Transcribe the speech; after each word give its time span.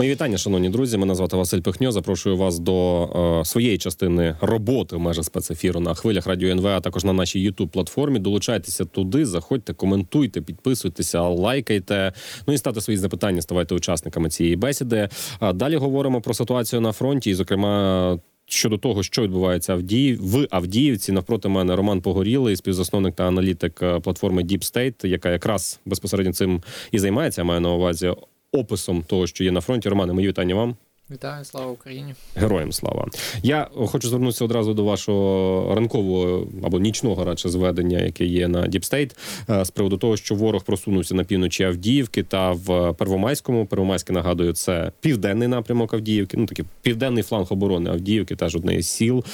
Мої 0.00 0.10
вітання, 0.10 0.38
шановні 0.38 0.68
друзі. 0.68 0.98
Мене 0.98 1.14
звати 1.14 1.36
Василь 1.36 1.60
Пихньо. 1.60 1.92
Запрошую 1.92 2.36
вас 2.36 2.58
до 2.58 3.04
е, 3.40 3.44
своєї 3.44 3.78
частини 3.78 4.36
роботи 4.40 4.96
в 4.96 5.00
межах 5.00 5.24
спецефіру 5.24 5.80
на 5.80 5.94
хвилях 5.94 6.26
радіо 6.26 6.50
НВ, 6.50 6.66
а 6.66 6.80
також 6.80 7.04
на 7.04 7.12
нашій 7.12 7.50
youtube 7.50 7.68
платформі. 7.68 8.18
Долучайтеся 8.18 8.84
туди, 8.84 9.26
заходьте, 9.26 9.74
коментуйте, 9.74 10.40
підписуйтеся, 10.40 11.22
лайкайте. 11.22 12.12
Ну 12.46 12.54
і 12.54 12.58
ставте 12.58 12.80
свої 12.80 12.96
запитання, 12.96 13.42
ставайте 13.42 13.74
учасниками 13.74 14.28
цієї 14.28 14.56
бесіди. 14.56 15.08
Далі 15.54 15.76
говоримо 15.76 16.20
про 16.20 16.34
ситуацію 16.34 16.80
на 16.80 16.92
фронті, 16.92 17.30
і, 17.30 17.34
зокрема. 17.34 18.18
Щодо 18.52 18.78
того, 18.78 19.02
що 19.02 19.22
відбувається 19.22 19.72
Авдіїв 19.72 20.30
в 20.30 20.46
Авдіївці, 20.50 21.12
навпроти 21.12 21.48
мене 21.48 21.76
Роман 21.76 22.00
Погорілий, 22.00 22.56
співзасновник 22.56 23.14
та 23.14 23.24
аналітик 23.28 23.82
е, 23.82 24.00
платформи 24.00 24.42
Deep 24.42 24.74
State, 24.74 25.06
яка 25.06 25.30
якраз 25.30 25.80
безпосередньо 25.86 26.32
цим 26.32 26.62
і 26.92 26.98
займається. 26.98 27.44
Маю 27.44 27.60
на 27.60 27.70
увазі 27.70 28.12
описом 28.52 29.02
того, 29.02 29.26
що 29.26 29.44
є 29.44 29.52
на 29.52 29.60
фронті. 29.60 29.88
Романе, 29.88 30.12
мої 30.12 30.28
вітання 30.28 30.54
вам. 30.54 30.76
Вітаю, 31.12 31.44
слава 31.44 31.72
Україні! 31.72 32.14
Героям 32.36 32.72
слава! 32.72 33.06
Я 33.42 33.68
хочу 33.86 34.08
звернутися 34.08 34.44
одразу 34.44 34.74
до 34.74 34.84
вашого 34.84 35.74
ранкового 35.74 36.46
або 36.62 36.80
нічного 36.80 37.24
радше 37.24 37.48
зведення, 37.48 37.98
яке 37.98 38.24
є 38.24 38.48
на 38.48 38.66
DeepState, 38.66 39.16
з 39.62 39.70
приводу 39.70 39.96
того, 39.96 40.16
що 40.16 40.34
ворог 40.34 40.64
просунувся 40.64 41.14
на 41.14 41.24
півночі 41.24 41.64
Авдіївки 41.64 42.22
та 42.22 42.52
в 42.52 42.92
Первомайському. 42.92 43.66
Первомайське 43.66 44.12
нагадую, 44.12 44.52
це 44.52 44.92
південний 45.00 45.48
напрямок 45.48 45.94
Авдіївки. 45.94 46.36
Ну 46.36 46.46
такий 46.46 46.64
південний 46.82 47.22
фланг 47.22 47.46
оборони 47.50 47.90
Авдіївки, 47.90 48.36
теж 48.36 48.56
одне 48.56 48.74
із 48.74 48.88
сіл. 48.88 49.24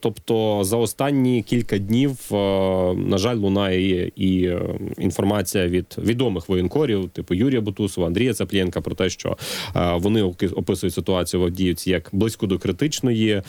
Тобто, 0.00 0.64
за 0.64 0.76
останні 0.76 1.42
кілька 1.42 1.78
днів, 1.78 2.18
на 2.96 3.18
жаль, 3.18 3.36
лунає 3.36 4.10
і 4.16 4.50
інформація 4.98 5.68
від 5.68 5.96
відомих 5.98 6.48
воєнкорів, 6.48 7.08
типу 7.08 7.34
Юрія 7.34 7.60
Бутусова, 7.60 8.06
Андрія 8.06 8.34
Цаплєнка, 8.34 8.80
про 8.80 8.94
те, 8.94 9.10
що 9.10 9.36
вони 9.94 10.22
описують 10.22 10.93
ситуацію 10.94 11.40
в 11.40 11.44
Авдіївці 11.44 11.90
як 11.90 12.08
близько 12.12 12.46
до 12.46 12.58
критичної. 12.58 13.42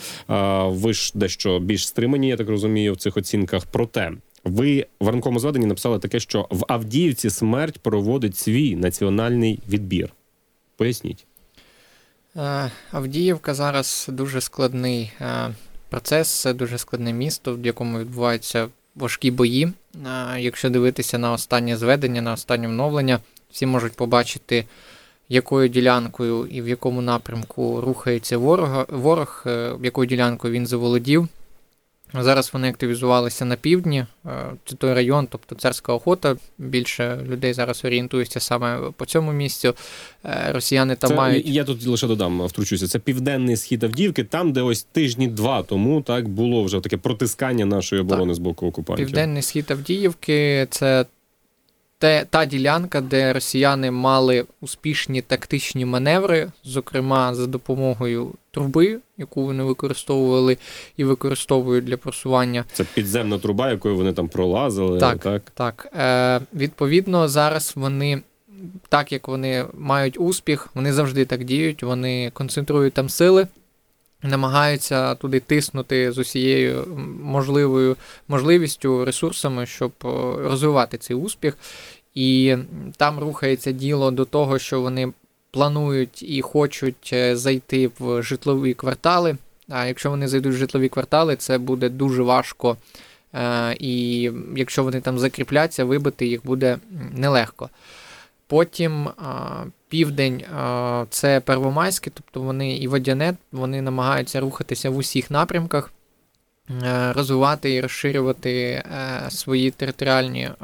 Ви 0.66 0.92
ж 0.92 1.12
дещо 1.14 1.60
більш 1.60 1.86
стримані, 1.86 2.28
я 2.28 2.36
так 2.36 2.48
розумію, 2.48 2.92
в 2.92 2.96
цих 2.96 3.16
оцінках. 3.16 3.66
Проте 3.70 4.12
ви 4.46 4.86
в 5.00 5.08
ранковому 5.08 5.40
зведенні 5.40 5.66
написали 5.66 5.98
таке, 5.98 6.20
що 6.20 6.46
в 6.50 6.64
Авдіївці 6.68 7.30
смерть 7.30 7.78
проводить 7.78 8.36
свій 8.36 8.76
національний 8.76 9.58
відбір. 9.68 10.12
Поясніть. 10.76 11.26
Е, 12.36 12.70
Авдіївка 12.90 13.54
зараз 13.54 14.06
дуже 14.12 14.40
складний 14.40 15.12
е, 15.20 15.54
процес, 15.90 16.28
це 16.28 16.52
дуже 16.52 16.78
складне 16.78 17.12
місто, 17.12 17.54
в 17.54 17.66
якому 17.66 17.98
відбуваються 17.98 18.68
важкі 18.94 19.30
бої. 19.30 19.64
Е, 19.64 19.70
якщо 20.40 20.70
дивитися 20.70 21.18
на 21.18 21.32
останнє 21.32 21.76
зведення, 21.76 22.22
на 22.22 22.32
останнє 22.32 22.68
вновлення, 22.68 23.20
всі 23.50 23.66
можуть 23.66 23.92
побачити 23.92 24.64
якою 25.28 25.68
ділянкою 25.68 26.46
і 26.46 26.62
в 26.62 26.68
якому 26.68 27.02
напрямку 27.02 27.80
рухається 27.80 28.38
ворог, 28.38 28.86
ворог, 28.88 29.42
е, 29.46 29.72
якою 29.82 30.06
ділянкою 30.06 30.54
він 30.54 30.66
заволодів. 30.66 31.28
Зараз 32.14 32.50
вони 32.52 32.68
активізувалися 32.68 33.44
на 33.44 33.56
півдні, 33.56 33.98
е, 34.26 34.30
це 34.64 34.76
той 34.76 34.94
район, 34.94 35.28
тобто 35.30 35.54
царська 35.54 35.92
охота. 35.92 36.36
Більше 36.58 37.20
людей 37.26 37.52
зараз 37.52 37.84
орієнтуються 37.84 38.40
саме 38.40 38.90
по 38.96 39.06
цьому 39.06 39.32
місцю. 39.32 39.74
Е, 40.24 40.52
росіяни 40.52 40.96
там 40.96 41.10
це, 41.10 41.16
мають. 41.16 41.46
Я 41.46 41.64
тут 41.64 41.86
лише 41.86 42.06
додам, 42.06 42.46
втручуся. 42.46 42.88
Це 42.88 42.98
південний 42.98 43.56
схід 43.56 43.84
Авдіївки, 43.84 44.24
там, 44.24 44.52
де 44.52 44.62
ось 44.62 44.82
тижні 44.82 45.28
два 45.28 45.62
тому 45.62 46.02
так 46.02 46.28
було 46.28 46.64
вже 46.64 46.80
таке 46.80 46.96
протискання 46.96 47.66
нашої 47.66 48.02
оборони 48.02 48.32
так. 48.32 48.36
з 48.36 48.38
боку 48.38 48.66
окупантів. 48.66 49.06
Південний 49.06 49.42
схід 49.42 49.70
Авдіївки 49.70 50.66
це 50.70 51.04
те, 52.06 52.26
та 52.30 52.44
ділянка, 52.44 53.00
де 53.00 53.32
росіяни 53.32 53.90
мали 53.90 54.44
успішні 54.60 55.22
тактичні 55.22 55.84
маневри, 55.84 56.48
зокрема 56.64 57.34
за 57.34 57.46
допомогою 57.46 58.30
труби, 58.50 58.98
яку 59.18 59.44
вони 59.44 59.62
використовували 59.62 60.56
і 60.96 61.04
використовують 61.04 61.84
для 61.84 61.96
просування. 61.96 62.64
Це 62.72 62.84
підземна 62.84 63.38
труба, 63.38 63.70
якою 63.70 63.96
вони 63.96 64.12
там 64.12 64.28
пролазили. 64.28 65.00
Так, 65.00 65.18
так. 65.18 65.42
так. 65.54 65.88
Е, 65.98 66.40
Відповідно, 66.54 67.28
зараз 67.28 67.72
вони. 67.76 68.22
Так 68.88 69.12
як 69.12 69.28
вони 69.28 69.64
мають 69.78 70.20
успіх, 70.20 70.68
вони 70.74 70.92
завжди 70.92 71.24
так 71.24 71.44
діють, 71.44 71.82
вони 71.82 72.30
концентрують 72.34 72.94
там 72.94 73.08
сили, 73.08 73.46
намагаються 74.22 75.14
туди 75.14 75.40
тиснути 75.40 76.12
з 76.12 76.18
усією 76.18 76.84
можливою 77.22 77.96
можливістю, 78.28 79.04
ресурсами, 79.04 79.66
щоб 79.66 79.92
е, 80.04 80.08
розвивати 80.48 80.98
цей 80.98 81.16
успіх. 81.16 81.58
І 82.16 82.56
там 82.96 83.18
рухається 83.18 83.72
діло 83.72 84.10
до 84.10 84.24
того, 84.24 84.58
що 84.58 84.80
вони 84.80 85.12
планують 85.50 86.22
і 86.22 86.42
хочуть 86.42 87.10
е, 87.12 87.36
зайти 87.36 87.90
в 87.98 88.22
житлові 88.22 88.74
квартали. 88.74 89.36
А 89.68 89.86
якщо 89.86 90.10
вони 90.10 90.28
зайдуть 90.28 90.54
в 90.54 90.56
житлові 90.56 90.88
квартали, 90.88 91.36
це 91.36 91.58
буде 91.58 91.88
дуже 91.88 92.22
важко. 92.22 92.76
Е, 93.34 93.76
і 93.80 94.22
якщо 94.56 94.84
вони 94.84 95.00
там 95.00 95.18
закріпляться, 95.18 95.84
вибити 95.84 96.26
їх 96.26 96.46
буде 96.46 96.78
нелегко. 97.14 97.70
Потім 98.46 99.08
південь 99.88 100.44
це 101.10 101.40
Первомайське, 101.40 102.10
тобто 102.14 102.40
вони 102.40 102.76
і 102.76 102.88
Водяне, 102.88 103.34
вони 103.52 103.82
намагаються 103.82 104.40
рухатися 104.40 104.90
в 104.90 104.96
усіх 104.96 105.30
напрямках, 105.30 105.90
е, 106.82 107.12
розвивати 107.12 107.74
і 107.74 107.80
розширювати 107.80 108.52
е, 108.52 108.82
свої 109.30 109.70
територіальні 109.70 110.40
е, 110.40 110.54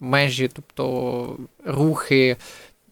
межі, 0.00 0.50
тобто 0.54 1.36
рухи. 1.64 2.36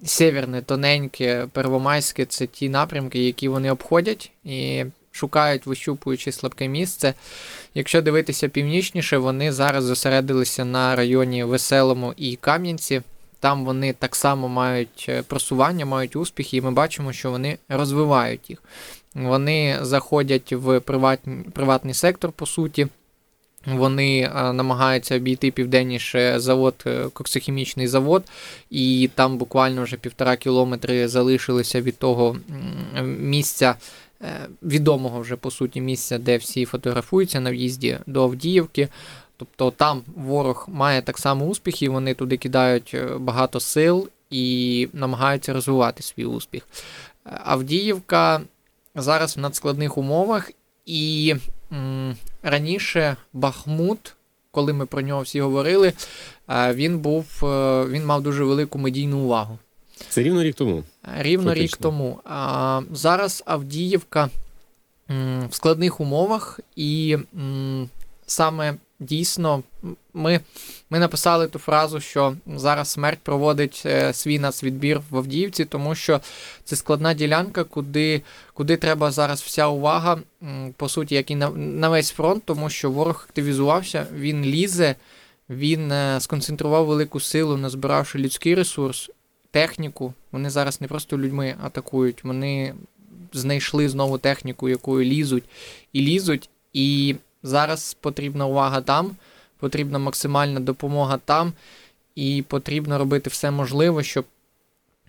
Северне, 0.04 0.62
тоненьке, 0.62 1.46
первомайське 1.52 2.24
це 2.24 2.46
ті 2.46 2.68
напрямки, 2.68 3.24
які 3.24 3.48
вони 3.48 3.70
обходять 3.70 4.30
і 4.44 4.84
шукають, 5.16 5.66
вищупуючи 5.66 6.32
слабке 6.32 6.68
місце. 6.68 7.14
Якщо 7.74 8.02
дивитися 8.02 8.48
північніше, 8.48 9.18
вони 9.18 9.52
зараз 9.52 9.84
зосередилися 9.84 10.64
на 10.64 10.96
районі 10.96 11.44
Веселому 11.44 12.14
і 12.16 12.36
Кам'янці. 12.36 13.02
Там 13.40 13.64
вони 13.64 13.92
так 13.92 14.16
само 14.16 14.48
мають 14.48 15.06
е, 15.08 15.22
просування, 15.22 15.86
мають 15.86 16.16
успіхи, 16.16 16.56
і 16.56 16.60
ми 16.60 16.70
бачимо, 16.70 17.12
що 17.12 17.30
вони 17.30 17.58
розвивають 17.68 18.50
їх. 18.50 18.62
Вони 19.14 19.78
заходять 19.80 20.52
в 20.52 20.80
приватний, 20.80 21.44
приватний 21.52 21.94
сектор, 21.94 22.32
по 22.32 22.46
суті. 22.46 22.86
Вони 23.66 24.20
е, 24.20 24.52
намагаються 24.52 25.16
обійти 25.16 25.50
південніше 25.50 26.40
завод, 26.40 26.74
е, 26.86 27.04
коксохімічний 27.12 27.86
завод, 27.86 28.24
і 28.70 29.10
там 29.14 29.38
буквально 29.38 29.82
вже 29.82 29.96
півтора 29.96 30.36
кілометри 30.36 31.08
залишилися 31.08 31.80
від 31.80 31.98
того 31.98 32.36
місця, 33.04 33.74
відомого 34.62 35.20
вже 35.20 35.36
по 35.36 35.50
суті 35.50 35.80
місця, 35.80 36.18
де 36.18 36.36
всі 36.36 36.64
фотографуються 36.64 37.40
на 37.40 37.50
в'їзді 37.50 37.98
до 38.06 38.22
Авдіївки. 38.22 38.88
Тобто 39.36 39.70
там 39.70 40.02
ворог 40.16 40.66
має 40.68 41.02
так 41.02 41.18
само 41.18 41.44
успіхи, 41.46 41.88
вони 41.88 42.14
туди 42.14 42.36
кидають 42.36 42.90
е, 42.94 43.18
багато 43.18 43.60
сил 43.60 44.08
і 44.30 44.88
намагаються 44.92 45.52
розвивати 45.52 46.02
свій 46.02 46.24
успіх. 46.24 46.68
Авдіївка 47.24 48.40
зараз 48.94 49.36
в 49.36 49.40
надскладних 49.40 49.98
умовах, 49.98 50.50
і 50.86 51.34
раніше 52.50 53.16
Бахмут, 53.32 54.14
коли 54.50 54.72
ми 54.72 54.86
про 54.86 55.00
нього 55.00 55.22
всі 55.22 55.40
говорили, 55.40 55.92
він 56.48 56.98
був, 56.98 57.26
е, 57.42 57.84
він 57.84 58.06
мав 58.06 58.22
дуже 58.22 58.44
велику 58.44 58.78
медійну 58.78 59.18
увагу. 59.18 59.58
Це 60.08 60.22
рівно 60.22 60.42
рік 60.42 60.54
тому. 60.54 60.84
Рівно 61.18 61.50
Фактично. 61.50 61.64
рік 61.64 61.76
тому. 61.76 62.20
А, 62.24 62.80
Зараз 62.92 63.42
Авдіївка 63.46 64.30
в 65.48 65.48
складних 65.50 66.00
умовах, 66.00 66.60
і 66.76 67.16
саме 68.26 68.74
дійсно, 69.00 69.62
ми 70.14 70.40
ми 70.90 70.98
написали 70.98 71.46
ту 71.46 71.58
фразу, 71.58 72.00
що 72.00 72.36
зараз 72.56 72.88
смерть 72.88 73.18
проводить 73.22 73.82
е, 73.86 74.12
свій 74.12 74.38
нацвідбір 74.38 75.00
в 75.10 75.16
Авдіївці, 75.16 75.64
тому 75.64 75.94
що 75.94 76.20
це 76.64 76.76
складна 76.76 77.14
ділянка, 77.14 77.64
куди 77.64 78.22
куди 78.54 78.76
треба 78.76 79.10
зараз 79.10 79.42
вся 79.42 79.66
увага, 79.66 80.18
по 80.76 80.88
суті, 80.88 81.14
як 81.14 81.30
і 81.30 81.36
на, 81.36 81.50
на 81.50 81.88
весь 81.88 82.10
фронт, 82.10 82.42
тому 82.44 82.70
що 82.70 82.90
ворог 82.90 83.24
активізувався, 83.28 84.06
він 84.14 84.44
лізе, 84.44 84.94
він 85.50 85.92
е, 85.92 86.20
сконцентрував 86.20 86.86
велику 86.86 87.20
силу, 87.20 87.56
назбиравши 87.56 88.18
людський 88.18 88.54
ресурс, 88.54 89.10
техніку. 89.50 90.14
Вони 90.32 90.50
зараз 90.50 90.80
не 90.80 90.88
просто 90.88 91.18
людьми 91.18 91.54
атакують, 91.62 92.24
вони 92.24 92.74
знайшли 93.32 93.88
знову 93.88 94.18
техніку, 94.18 94.68
якою 94.68 95.04
лізуть 95.04 95.44
і 95.92 96.00
лізуть. 96.00 96.50
І 96.72 97.16
Зараз 97.46 97.94
потрібна 98.00 98.46
увага 98.46 98.80
там, 98.80 99.16
потрібна 99.58 99.98
максимальна 99.98 100.60
допомога 100.60 101.18
там, 101.24 101.52
і 102.14 102.44
потрібно 102.48 102.98
робити 102.98 103.30
все 103.30 103.50
можливе, 103.50 104.02
щоб 104.02 104.24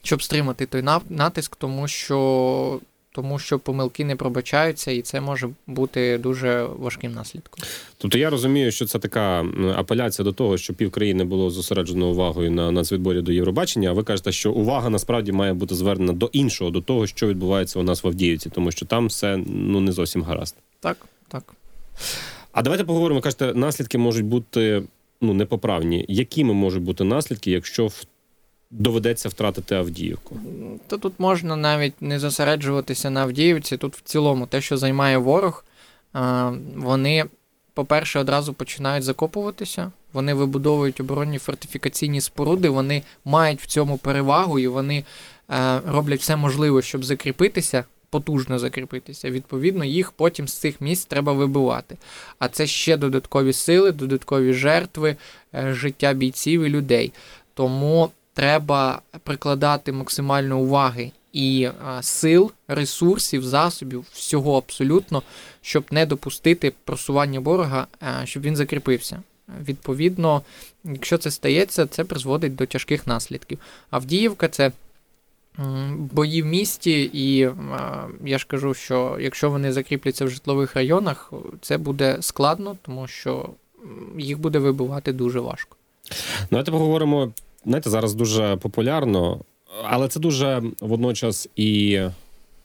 щоб 0.03 0.23
стримати 0.23 0.65
той 0.65 0.83
натиск, 1.09 1.55
тому 1.55 1.87
що 1.87 2.79
тому 3.11 3.39
що 3.39 3.59
помилки 3.59 4.05
не 4.05 4.15
пробачаються, 4.15 4.91
і 4.91 5.01
це 5.01 5.21
може 5.21 5.49
бути 5.67 6.17
дуже 6.17 6.63
важким 6.63 7.13
наслідком. 7.13 7.63
Тобто 7.97 8.17
я 8.17 8.29
розумію, 8.29 8.71
що 8.71 8.85
це 8.85 8.99
така 8.99 9.45
апеляція 9.75 10.23
до 10.23 10.31
того, 10.31 10.57
що 10.57 10.73
півкраїни 10.73 11.23
було 11.23 11.49
зосереджено 11.49 12.07
увагою 12.07 12.51
на 12.51 12.71
нацвідборі 12.71 13.21
до 13.21 13.31
Євробачення. 13.31 13.89
А 13.89 13.93
ви 13.93 14.03
кажете, 14.03 14.31
що 14.31 14.51
увага 14.51 14.89
насправді 14.89 15.31
має 15.31 15.53
бути 15.53 15.75
звернена 15.75 16.13
до 16.13 16.29
іншого, 16.33 16.71
до 16.71 16.81
того, 16.81 17.07
що 17.07 17.27
відбувається 17.27 17.79
у 17.79 17.83
нас 17.83 18.03
в 18.03 18.07
Авдіївці, 18.07 18.49
тому 18.49 18.71
що 18.71 18.85
там 18.85 19.07
все 19.07 19.37
ну 19.47 19.79
не 19.79 19.91
зовсім 19.91 20.23
гаразд. 20.23 20.55
Так, 20.79 20.97
так. 21.27 21.53
А 22.51 22.61
давайте 22.61 22.83
поговоримо. 22.83 23.21
Кажете, 23.21 23.53
наслідки 23.53 23.97
можуть 23.97 24.25
бути 24.25 24.83
ну 25.21 25.33
непоправні. 25.33 26.05
Якими 26.09 26.53
можуть 26.53 26.83
бути 26.83 27.03
наслідки, 27.03 27.51
якщо 27.51 27.87
в... 27.87 28.03
доведеться 28.71 29.29
втратити 29.29 29.75
Авдіївку? 29.75 30.39
То 30.87 30.97
тут 30.97 31.13
можна 31.17 31.55
навіть 31.55 32.01
не 32.01 32.19
зосереджуватися 32.19 33.09
на 33.09 33.21
Авдіївці. 33.21 33.77
Тут 33.77 33.95
в 33.95 34.01
цілому 34.01 34.47
те, 34.47 34.61
що 34.61 34.77
займає 34.77 35.17
ворог, 35.17 35.63
вони, 36.75 37.25
по-перше, 37.73 38.19
одразу 38.19 38.53
починають 38.53 39.03
закопуватися. 39.03 39.91
Вони 40.13 40.33
вибудовують 40.33 40.99
оборонні 40.99 41.37
фортифікаційні 41.37 42.21
споруди, 42.21 42.69
вони 42.69 43.03
мають 43.25 43.61
в 43.61 43.65
цьому 43.65 43.97
перевагу 43.97 44.59
і 44.59 44.67
вони 44.67 45.03
е, 45.49 45.81
роблять 45.87 46.19
все 46.19 46.35
можливе, 46.35 46.81
щоб 46.81 47.05
закріпитися, 47.05 47.83
потужно 48.09 48.59
закріпитися. 48.59 49.31
Відповідно, 49.31 49.85
їх 49.85 50.11
потім 50.11 50.47
з 50.47 50.53
цих 50.53 50.81
місць 50.81 51.05
треба 51.05 51.33
вибивати. 51.33 51.97
А 52.39 52.47
це 52.47 52.67
ще 52.67 52.97
додаткові 52.97 53.53
сили, 53.53 53.91
додаткові 53.91 54.53
жертви, 54.53 55.15
е, 55.55 55.73
життя 55.73 56.13
бійців 56.13 56.61
і 56.61 56.69
людей. 56.69 57.13
Тому 57.53 58.11
треба 58.33 59.01
прикладати 59.23 59.91
максимально 59.91 60.59
уваги 60.59 61.11
і 61.33 61.69
а, 61.85 62.01
сил, 62.01 62.51
ресурсів, 62.67 63.43
засобів, 63.43 64.05
всього 64.13 64.57
абсолютно, 64.57 65.23
щоб 65.61 65.85
не 65.91 66.05
допустити 66.05 66.73
просування 66.83 67.39
ворога, 67.39 67.87
а, 67.99 68.25
щоб 68.25 68.43
він 68.43 68.55
закріпився. 68.55 69.21
Відповідно, 69.67 70.41
якщо 70.83 71.17
це 71.17 71.31
стається, 71.31 71.85
це 71.85 72.03
призводить 72.03 72.55
до 72.55 72.65
тяжких 72.65 73.07
наслідків. 73.07 73.59
Авдіївка 73.89 74.47
це 74.47 74.71
бої 75.97 76.41
в 76.41 76.45
місті, 76.45 77.09
і 77.13 77.49
я 78.25 78.37
ж 78.37 78.47
кажу, 78.47 78.73
що 78.73 79.17
якщо 79.21 79.49
вони 79.49 79.71
закріпляться 79.71 80.25
в 80.25 80.29
житлових 80.29 80.75
районах, 80.75 81.33
це 81.61 81.77
буде 81.77 82.17
складно, 82.19 82.77
тому 82.81 83.07
що 83.07 83.49
їх 84.17 84.39
буде 84.39 84.59
вибивати 84.59 85.13
дуже 85.13 85.39
важко. 85.39 85.75
Давайте 86.51 86.71
поговоримо. 86.71 87.31
Знаєте, 87.65 87.89
зараз 87.89 88.13
дуже 88.13 88.55
популярно, 88.55 89.39
але 89.83 90.07
це 90.07 90.19
дуже 90.19 90.63
водночас 90.81 91.49
і 91.55 91.99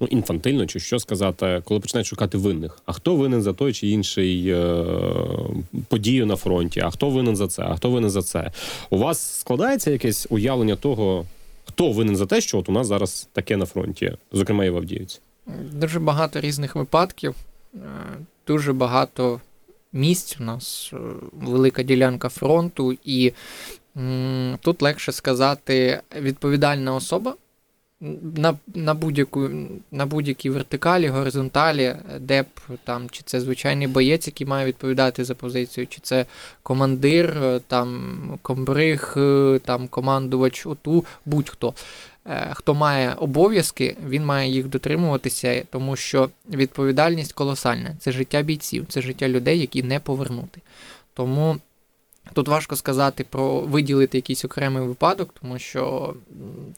ну, 0.00 0.06
інфантильно, 0.10 0.66
чи 0.66 0.80
що 0.80 0.98
сказати, 0.98 1.62
коли 1.64 1.80
починають 1.80 2.06
шукати 2.06 2.38
винних. 2.38 2.78
А 2.86 2.92
хто 2.92 3.16
винен 3.16 3.42
за 3.42 3.52
той 3.52 3.72
чи 3.72 3.88
інший 3.88 4.48
е- 4.48 4.84
подію 5.88 6.26
на 6.26 6.36
фронті? 6.36 6.80
А 6.80 6.90
хто 6.90 7.10
винен 7.10 7.36
за 7.36 7.48
це? 7.48 7.62
А 7.62 7.74
хто 7.76 7.90
винен 7.90 8.10
за 8.10 8.22
це? 8.22 8.50
У 8.90 8.98
вас 8.98 9.38
складається 9.40 9.90
якесь 9.90 10.26
уявлення 10.30 10.76
того, 10.76 11.24
хто 11.64 11.92
винен 11.92 12.16
за 12.16 12.26
те, 12.26 12.40
що 12.40 12.58
от 12.58 12.68
у 12.68 12.72
нас 12.72 12.86
зараз 12.86 13.28
таке 13.32 13.56
на 13.56 13.66
фронті, 13.66 14.16
зокрема 14.32 14.64
і 14.64 14.70
в 14.70 14.76
Авдіївці? 14.76 15.20
Дуже 15.72 16.00
багато 16.00 16.40
різних 16.40 16.76
випадків, 16.76 17.34
е, 17.74 17.78
дуже 18.46 18.72
багато 18.72 19.40
місць 19.92 20.36
у 20.40 20.44
нас, 20.44 20.90
е, 20.92 20.96
велика 21.32 21.82
ділянка 21.82 22.28
фронту, 22.28 22.96
і 23.04 23.32
м, 23.96 24.58
тут 24.60 24.82
легше 24.82 25.12
сказати 25.12 26.00
відповідальна 26.20 26.94
особа 26.94 27.34
на, 28.36 28.54
на, 28.74 28.94
будь-яку, 28.94 29.50
на 29.90 30.06
будь-якій 30.06 30.50
вертикалі, 30.50 31.08
горизонталі, 31.08 31.96
де 32.20 32.42
б 32.42 32.46
там, 32.84 33.10
чи 33.10 33.22
це 33.24 33.40
звичайний 33.40 33.86
боєць, 33.86 34.26
який 34.26 34.46
має 34.46 34.66
відповідати 34.66 35.24
за 35.24 35.34
позицію, 35.34 35.86
чи 35.86 36.00
це 36.02 36.26
командир, 36.62 37.38
е, 37.42 37.60
там 37.66 38.38
комбриг, 38.42 39.14
е, 39.16 39.60
там 39.64 39.88
командувач 39.88 40.66
ОТУ, 40.66 41.04
будь-хто. 41.26 41.74
Е, 42.26 42.50
Хто 42.54 42.74
має 42.74 43.14
обов'язки, 43.14 43.96
він 44.08 44.24
має 44.24 44.50
їх 44.50 44.68
дотримуватися, 44.68 45.64
тому 45.70 45.96
що 45.96 46.30
відповідальність 46.50 47.32
колосальна. 47.32 47.96
Це 48.00 48.12
життя 48.12 48.42
бійців, 48.42 48.86
це 48.88 49.00
життя 49.02 49.28
людей, 49.28 49.60
які 49.60 49.82
не 49.82 50.00
повернути. 50.00 50.60
Тому 51.14 51.56
тут 52.32 52.48
важко 52.48 52.76
сказати 52.76 53.26
про 53.30 53.60
виділити 53.60 54.18
якийсь 54.18 54.44
окремий 54.44 54.82
випадок, 54.82 55.34
тому 55.42 55.58
що 55.58 56.14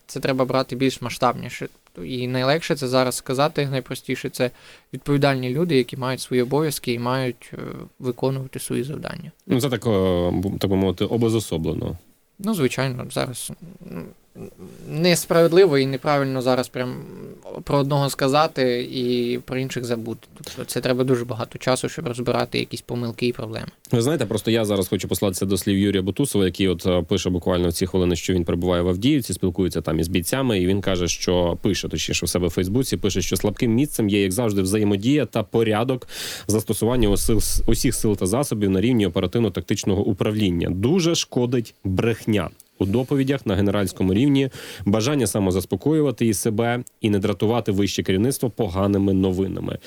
це 0.06 0.20
треба 0.20 0.44
брати 0.44 0.76
більш 0.76 1.02
масштабніше. 1.02 1.68
І 2.04 2.28
найлегше 2.28 2.76
це 2.76 2.88
зараз 2.88 3.14
сказати, 3.14 3.68
найпростіше 3.70 4.30
це 4.30 4.50
відповідальні 4.92 5.50
люди, 5.50 5.76
які 5.76 5.96
мають 5.96 6.20
свої 6.20 6.42
обов'язки 6.42 6.92
і 6.92 6.98
мають 6.98 7.50
е, 7.52 7.58
виконувати 7.98 8.58
свої 8.58 8.82
завдання. 8.84 9.32
Ну, 9.46 9.60
це 9.60 9.70
так, 9.70 9.86
е, 9.86 10.32
так 10.58 10.70
би 10.70 10.76
мовити, 10.76 11.04
обезособлено. 11.04 11.98
Ну, 12.38 12.54
звичайно, 12.54 13.06
зараз 13.10 13.52
несправедливо 14.88 15.78
і 15.78 15.86
неправильно 15.86 16.42
зараз 16.42 16.68
прям 16.68 16.94
про 17.64 17.78
одного 17.78 18.10
сказати 18.10 18.88
і 18.92 19.38
про 19.38 19.58
інших 19.58 19.84
забути. 19.84 20.28
Тобто 20.34 20.64
це 20.64 20.80
треба 20.80 21.04
дуже 21.04 21.24
багато 21.24 21.58
часу, 21.58 21.88
щоб 21.88 22.06
розбирати 22.06 22.58
якісь 22.58 22.80
помилки 22.80 23.26
і 23.26 23.32
проблеми. 23.32 23.66
Ви 23.92 24.02
знаєте, 24.02 24.26
просто 24.26 24.50
я 24.50 24.64
зараз 24.64 24.88
хочу 24.88 25.08
послатися 25.08 25.46
до 25.46 25.56
слів 25.56 25.78
Юрія 25.78 26.02
Бутусова, 26.02 26.44
який 26.44 26.68
от 26.68 26.86
е, 26.86 27.02
пише 27.02 27.30
буквально 27.30 27.68
в 27.68 27.72
ці 27.72 27.86
хвилини, 27.86 28.16
що 28.16 28.32
він 28.32 28.44
перебуває 28.44 28.82
в 28.82 28.88
Авдіївці, 28.88 29.32
спілкується 29.32 29.80
там 29.80 30.00
із 30.00 30.08
бійцями, 30.08 30.60
і 30.60 30.66
він 30.66 30.80
каже, 30.80 31.08
що 31.08 31.58
пише 31.62 31.88
точніше 31.88 32.26
в 32.26 32.28
себе 32.28 32.46
в 32.46 32.50
Фейсбуці, 32.50 32.96
пише, 32.96 33.22
що 33.22 33.36
слабким 33.36 33.74
місцем 33.74 34.08
є, 34.08 34.22
як 34.22 34.32
завжди, 34.32 34.62
взаємодія 34.62 35.26
та 35.26 35.42
порядок 35.42 36.08
застосування 36.46 37.08
усіх 37.66 37.94
сил 37.94 38.16
та 38.16 38.26
засобів 38.26 38.70
на 38.70 38.80
рівні 38.80 39.06
оперативно-тактичного 39.06 40.02
управління. 40.02 40.70
Дуже 40.70 41.14
шкодить 41.14 41.74
брехня. 41.84 42.50
У 42.78 42.86
доповідях 42.86 43.46
на 43.46 43.54
генеральському 43.54 44.14
рівні 44.14 44.50
бажання 44.84 45.26
самозаспокоювати 45.26 46.26
і 46.26 46.34
себе 46.34 46.84
і 47.00 47.10
не 47.10 47.18
дратувати 47.18 47.72
вище 47.72 48.02
керівництво 48.02 48.50
поганими 48.50 49.12
новинами. 49.12 49.78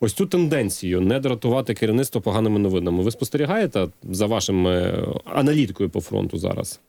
Ось 0.00 0.12
цю 0.12 0.26
тенденцію 0.26 1.00
не 1.00 1.20
дратувати 1.20 1.74
керівництво 1.74 2.20
поганими 2.20 2.58
новинами. 2.58 3.02
Ви 3.02 3.10
спостерігаєте 3.10 3.88
за 4.02 4.26
вашим 4.26 4.68
е, 4.68 5.04
аналіткою 5.24 5.90
по 5.90 6.00
фронту 6.00 6.38
зараз? 6.38 6.80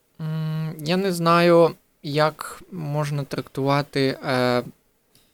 Я 0.85 0.97
не 0.97 1.11
знаю, 1.11 1.69
як 2.03 2.63
можна 2.71 3.23
трактувати, 3.23 4.17
е, 4.25 4.63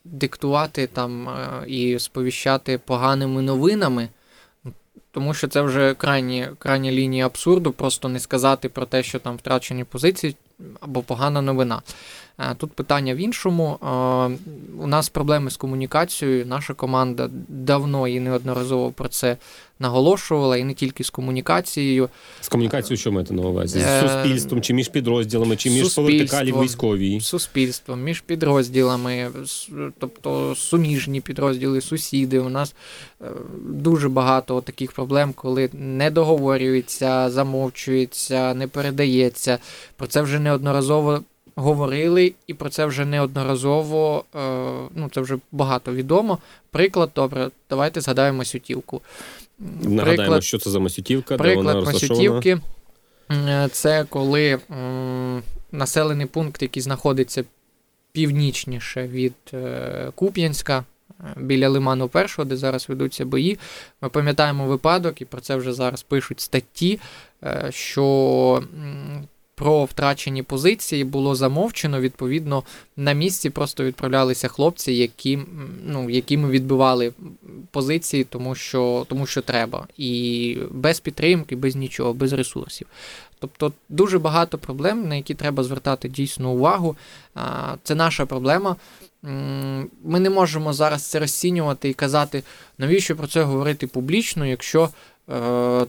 диктувати 0.06 0.88
там 0.88 1.30
е, 1.30 1.34
і 1.68 2.00
сповіщати 2.00 2.78
поганими 2.86 3.42
новинами, 3.42 4.10
тому 5.18 5.34
що 5.34 5.48
це 5.48 5.62
вже 5.62 5.94
крайні, 5.94 6.48
крайні 6.60 6.92
лінії 6.92 7.22
абсурду, 7.22 7.72
просто 7.72 8.10
не 8.10 8.20
сказати 8.20 8.70
про 8.70 8.86
те, 8.86 9.04
що 9.04 9.20
там 9.20 9.38
втрачені 9.38 9.84
позиції 9.84 10.36
або 10.80 11.02
погана 11.02 11.42
новина. 11.42 11.82
Е, 12.40 12.56
Тут 12.58 12.72
питання 12.72 13.14
в 13.14 13.18
іншому. 13.18 13.78
Е, 13.84 13.88
У 14.84 14.88
нас 14.88 15.10
проблеми 15.10 15.52
з 15.52 15.58
комунікацією. 15.58 16.46
Наша 16.46 16.74
команда 16.74 17.30
давно 17.48 18.08
і 18.08 18.20
неодноразово 18.20 18.92
про 18.92 19.08
це 19.08 19.38
наголошувала, 19.80 20.58
і 20.58 20.64
не 20.64 20.74
тільки 20.74 21.04
з 21.04 21.10
комунікацією. 21.10 22.10
З 22.42 22.48
комунікацією, 22.50 22.98
що 22.98 23.12
маєте 23.12 23.34
на 23.34 23.42
увазі? 23.42 23.80
З 23.80 23.84
Е, 23.84 24.02
суспільством, 24.02 24.62
чи 24.62 24.74
між 24.74 24.88
підрозділами, 24.88 25.56
чи 25.56 25.70
між 25.70 25.94
по 25.94 26.02
вертикалі 26.04 26.52
військовій? 26.54 27.22
суспільством, 27.22 28.04
між 28.04 28.22
підрозділами, 28.22 29.32
тобто 30.00 30.56
суміжні 30.56 31.22
підрозділи, 31.22 31.82
сусіди. 31.82 32.40
У 32.40 32.50
нас 32.50 32.76
дуже 33.62 34.10
багато 34.10 34.62
таких 34.62 34.92
проблем, 34.92 35.34
коли 35.34 35.70
не 35.74 36.12
договорюється, 36.12 37.30
замовчується, 37.30 38.54
не 38.54 38.68
передається. 38.68 39.58
Про 39.96 40.08
це 40.08 40.22
вже 40.22 40.40
неодноразово 40.40 41.22
говорили, 41.58 42.34
і 42.48 42.54
про 42.54 42.70
це 42.70 42.86
вже 42.86 43.06
неодноразово, 43.06 44.24
е, 44.36 44.40
ну 44.96 45.10
це 45.14 45.22
вже 45.22 45.38
багато 45.52 45.94
відомо. 45.94 46.38
Приклад, 46.72 47.12
добре, 47.16 47.50
давайте 47.70 48.02
згадаємо 48.02 48.46
Сютівку. 48.46 49.02
М, 49.62 49.96
Нагадаємо, 49.96 50.42
що 50.42 50.58
це 50.58 50.70
за 50.70 50.80
Масютівка, 50.80 51.38
де 51.38 51.56
вона 51.56 51.74
Приклад. 51.74 51.94
Масютівки 51.94 52.60
е, 53.32 53.70
це 53.72 54.06
коли 54.10 54.60
м, 54.72 55.42
населений 55.72 56.26
пункт, 56.26 56.62
який 56.62 56.84
знаходиться 56.84 57.44
північніше 58.12 59.08
від 59.08 59.34
е, 59.54 60.12
Куп'янська, 60.16 60.84
е, 61.20 61.24
біля 61.38 61.70
Лиману 61.70 62.08
Першого, 62.08 62.46
де 62.46 62.58
зараз 62.58 62.90
ведуться 62.90 63.26
бої. 63.26 63.60
Ми 64.02 64.10
пам'ятаємо 64.10 64.66
випадок, 64.66 65.22
і 65.22 65.26
про 65.26 65.42
це 65.42 65.56
вже 65.56 65.74
зараз 65.74 66.04
пишуть 66.04 66.40
статті, 66.40 67.00
е, 67.44 67.68
що 67.72 68.64
про 69.58 69.86
втрачені 69.86 70.44
позиції 70.44 71.04
було 71.04 71.36
замовчено. 71.36 72.00
Відповідно, 72.00 72.64
на 72.98 73.14
місці 73.14 73.50
просто 73.50 73.84
відправлялися 73.84 74.48
хлопці, 74.48 74.94
які, 74.94 75.40
ну, 75.86 76.10
які 76.10 76.38
ми 76.38 76.50
відбивали 76.50 77.14
позиції, 77.72 78.24
тому 78.24 78.56
що, 78.56 79.06
тому 79.10 79.26
що 79.26 79.42
треба. 79.42 79.88
І 79.98 80.58
без 80.72 81.00
підтримки, 81.00 81.56
без 81.56 81.76
нічого, 81.76 82.14
без 82.14 82.34
ресурсів. 82.34 82.88
Тобто 83.40 83.74
дуже 83.90 84.20
багато 84.20 84.58
проблем, 84.58 85.08
на 85.08 85.16
які 85.16 85.34
треба 85.34 85.64
звертати 85.64 86.10
дійсно 86.10 86.52
увагу. 86.52 86.96
Це 87.84 87.96
наша 87.96 88.26
проблема. 88.26 88.76
ми 90.04 90.20
не 90.20 90.30
можемо 90.30 90.74
зараз 90.74 91.04
це 91.04 91.20
розцінювати 91.20 91.90
і 91.90 91.94
казати, 91.94 92.44
навіщо 92.78 93.16
про 93.16 93.28
це 93.28 93.44
говорити 93.44 93.88
публічно, 93.88 94.46
якщо 94.46 94.90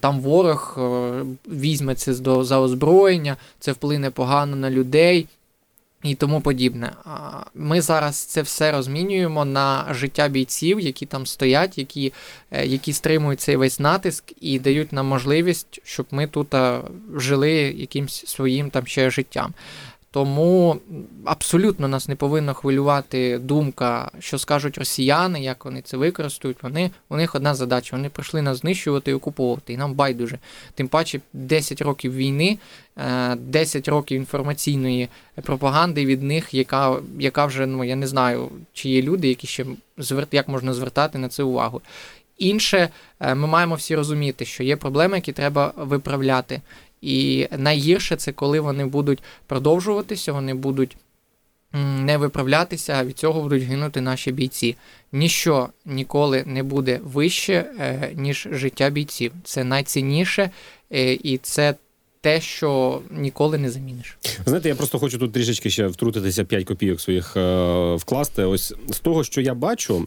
там 0.01 0.21
ворог 0.21 0.75
е, 0.79 1.25
візьме 1.49 1.95
це 1.95 2.15
до- 2.15 2.45
за 2.45 2.61
озброєння, 2.61 3.37
це 3.61 3.73
вплине 3.73 4.11
погано 4.11 4.57
на 4.57 4.71
людей 4.71 5.27
і 6.03 6.15
тому 6.15 6.41
подібне. 6.41 6.93
Ми 7.55 7.81
зараз 7.81 8.17
це 8.17 8.43
все 8.43 8.73
розмінюємо 8.73 9.45
на 9.45 9.87
життя 9.95 10.29
бійців, 10.29 10.81
які 10.81 11.07
там 11.07 11.27
стоять, 11.27 11.79
які, 11.79 12.13
е, 12.51 12.67
які 12.67 12.93
стримують 12.93 13.41
цей 13.41 13.57
весь 13.57 13.81
натиск 13.81 14.25
і 14.41 14.59
дають 14.59 14.93
нам 14.93 15.07
можливість, 15.07 15.81
щоб 15.85 16.07
ми 16.11 16.27
тут 16.27 16.55
жили 17.17 17.51
якимсь 17.53 18.27
своїм 18.27 18.71
там 18.71 18.87
ще 18.87 19.11
життям. 19.11 19.55
Тому 20.11 20.81
абсолютно 21.25 21.89
нас 21.89 22.09
не 22.09 22.17
повинна 22.17 22.53
хвилювати 22.53 23.39
думка, 23.39 24.11
що 24.19 24.39
скажуть 24.39 24.79
росіяни, 24.79 25.43
як 25.43 25.65
вони 25.65 25.83
це 25.83 25.97
використають. 25.97 26.63
Вони, 26.63 26.91
у 27.09 27.17
них 27.17 27.35
одна 27.35 27.55
задача: 27.55 27.97
вони 27.97 28.09
прийшли 28.09 28.43
нас 28.43 28.59
знищувати 28.59 29.11
і 29.11 29.15
окуповувати. 29.15 29.73
І 29.73 29.77
нам 29.77 29.95
байдуже. 29.95 30.39
Тим 30.75 30.89
паче 30.89 31.21
10 31.33 31.83
років 31.83 32.15
війни, 32.15 32.59
е, 32.97 33.37
10 33.37 33.89
років 33.89 34.19
інформаційної 34.19 35.09
пропаганди 35.43 36.07
від 36.07 36.23
них, 36.23 36.55
яка, 36.55 36.97
яка 37.19 37.47
вже, 37.47 37.67
ну 37.67 37.85
я 37.85 37.97
не 37.97 38.07
знаю, 38.07 38.49
чи 38.73 38.89
є 38.89 39.03
люди, 39.03 39.29
які 39.29 39.47
ще 39.47 39.67
звер... 39.99 40.27
як 40.33 40.49
можна 40.49 40.75
звертати 40.75 41.19
на 41.19 41.29
це 41.29 41.43
увагу. 41.43 41.81
Інше, 42.39 42.89
е, 43.21 43.35
ми 43.35 43.47
маємо 43.47 43.75
всі 43.75 43.97
розуміти, 43.97 44.45
що 44.45 44.63
є 44.63 44.77
проблеми, 44.77 45.17
які 45.17 45.33
треба 45.33 45.73
виправляти. 45.77 46.61
І 47.03 47.49
найгірше 47.59 48.17
це 48.17 48.33
коли 48.33 48.61
вони 48.61 48.87
будуть 48.87 49.23
продовжуватися, 49.47 50.33
вони 50.33 50.55
будуть 50.55 50.97
не 51.73 52.17
виправлятися, 52.17 52.93
а 52.93 53.05
від 53.05 53.19
цього 53.19 53.43
будуть 53.43 53.63
гинути 53.63 54.01
наші 54.01 54.33
бійці. 54.33 54.77
Ніщо 55.13 55.69
ніколи 55.85 56.45
не 56.47 56.63
буде 56.63 57.01
вище, 57.05 57.71
е, 57.79 58.13
ніж 58.15 58.49
життя 58.53 58.91
бійців. 58.91 59.33
Це 59.45 59.65
найцінніше, 59.65 60.51
е, 60.93 61.13
і 61.13 61.39
це 61.39 61.75
те, 62.21 62.41
що 62.41 63.01
ніколи 63.11 63.59
не 63.59 63.71
заміниш. 63.71 64.19
Знаєте, 64.47 64.69
я 64.69 64.75
просто 64.75 64.99
хочу 64.99 65.19
тут 65.19 65.33
трішечки 65.33 65.71
ще 65.71 65.87
втрутитися 65.87 66.45
5 66.45 66.65
копійок 66.65 67.01
своїх 67.01 67.37
е, 67.37 67.95
вкласти. 67.95 68.45
Ось 68.45 68.75
з 68.89 68.99
того, 68.99 69.25
що 69.25 69.41
я 69.41 69.55
бачу, 69.55 70.07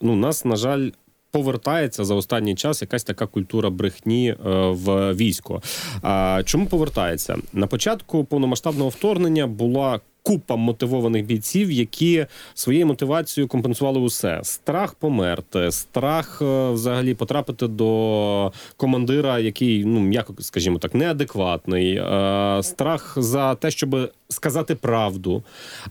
ну 0.00 0.16
нас 0.16 0.44
на 0.44 0.56
жаль. 0.56 0.90
Повертається 1.34 2.04
за 2.04 2.14
останній 2.14 2.54
час 2.54 2.82
якась 2.82 3.04
така 3.04 3.26
культура 3.26 3.70
брехні 3.70 4.28
е, 4.28 4.36
в 4.68 5.14
військо. 5.14 5.62
А 6.02 6.42
чому 6.44 6.66
повертається 6.66 7.36
на 7.52 7.66
початку 7.66 8.24
повномасштабного 8.24 8.88
вторгнення 8.88 9.46
була 9.46 10.00
купа 10.24 10.56
мотивованих 10.56 11.26
бійців, 11.26 11.70
які 11.70 12.26
своєю 12.54 12.86
мотивацією 12.86 13.48
компенсували 13.48 14.00
усе: 14.00 14.40
страх 14.42 14.94
померти, 14.94 15.72
страх 15.72 16.42
е, 16.42 16.70
взагалі 16.70 17.14
потрапити 17.14 17.66
до 17.66 18.52
командира, 18.76 19.38
який, 19.38 19.84
ну 19.84 20.00
м'яко 20.00 20.34
скажімо 20.38 20.78
так, 20.78 20.94
неадекватний, 20.94 21.96
е, 21.96 22.60
страх 22.62 23.14
за 23.16 23.54
те, 23.54 23.70
щоб 23.70 24.10
сказати 24.34 24.74
правду. 24.74 25.42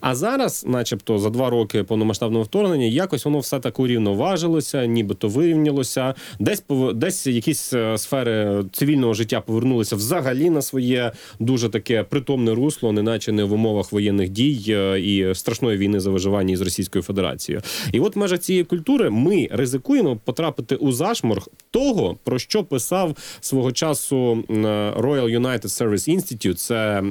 А 0.02 0.16
зараз, 0.16 0.66
начебто, 0.68 1.20
за 1.20 1.30
два 1.30 1.50
роки 1.50 1.84
повномасштабного 1.84 2.44
вторгнення, 2.44 2.86
якось 2.86 3.26
воно 3.26 3.40
все 3.40 3.60
так 3.60 3.80
урівноважилося, 3.80 4.86
нібито 4.86 5.28
вирівнялося. 5.28 6.14
Десь 6.40 6.64
десь 6.94 7.28
якісь 7.28 7.74
е, 7.74 7.98
сфери 7.98 8.64
цивільного 8.72 9.14
життя 9.14 9.42
повернулися 9.42 9.96
взагалі 9.96 10.50
на 10.50 10.62
своє 10.62 11.12
дуже 11.40 11.70
таке 11.70 12.04
притомне 12.04 12.54
русло, 12.54 12.92
неначе 12.92 13.32
не 13.32 13.44
в 13.44 13.54
умовах 13.54 13.92
воєнних 13.92 14.30
дій 14.30 14.66
е, 14.70 15.00
і 15.00 15.36
страшної 15.36 15.78
війни 15.78 16.00
за 16.00 16.10
виживання 16.10 16.54
із 16.54 16.62
Російською 16.62 17.04
Федерацією. 17.04 17.62
І 17.92 18.00
от 18.00 18.16
в 18.16 18.20
межах 18.20 18.40
цієї 18.40 18.64
культури 18.64 19.10
ми 19.10 19.48
ризикуємо 19.52 20.20
потрапити 20.26 20.76
у 20.76 20.92
зашморг 20.92 21.48
того, 21.72 22.18
про 22.24 22.40
що 22.40 22.64
писав 22.64 23.16
свого 23.42 23.72
часу 23.72 24.44
м, 24.50 24.66
Royal 24.98 25.40
United 25.40 25.66
Service 25.66 26.16
Institute, 26.16 26.54
це 26.54 27.04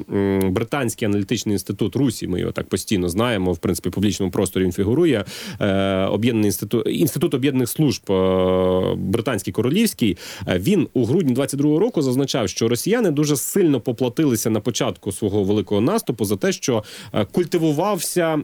британський 0.49 1.05
аналітичний 1.05 1.22
інститут 1.31 1.95
Русі. 1.95 2.27
Ми 2.27 2.39
його 2.39 2.51
так 2.51 2.67
постійно 2.67 3.09
знаємо. 3.09 3.53
В 3.53 3.57
принципі, 3.57 3.89
в 3.89 3.91
публічному 3.91 4.31
просторі 4.31 4.63
він 4.63 4.71
фігурує. 4.71 5.25
Е, 5.59 6.05
Об'єднаний 6.05 6.47
інститут 6.47 6.87
інститут 6.87 7.33
об'єднаних 7.33 7.69
служб 7.69 8.11
е, 8.11 8.95
британський 8.97 9.53
королівський. 9.53 10.17
Е, 10.47 10.59
Він 10.59 10.87
у 10.93 11.05
грудні 11.05 11.33
22-го 11.35 11.79
року 11.79 12.01
зазначав, 12.01 12.49
що 12.49 12.67
росіяни 12.67 13.11
дуже 13.11 13.35
сильно 13.35 13.81
поплатилися 13.81 14.49
на 14.49 14.59
початку 14.59 15.11
свого 15.11 15.43
великого 15.43 15.81
наступу 15.81 16.25
за 16.25 16.35
те, 16.35 16.51
що 16.51 16.83
культивувався 17.31 18.41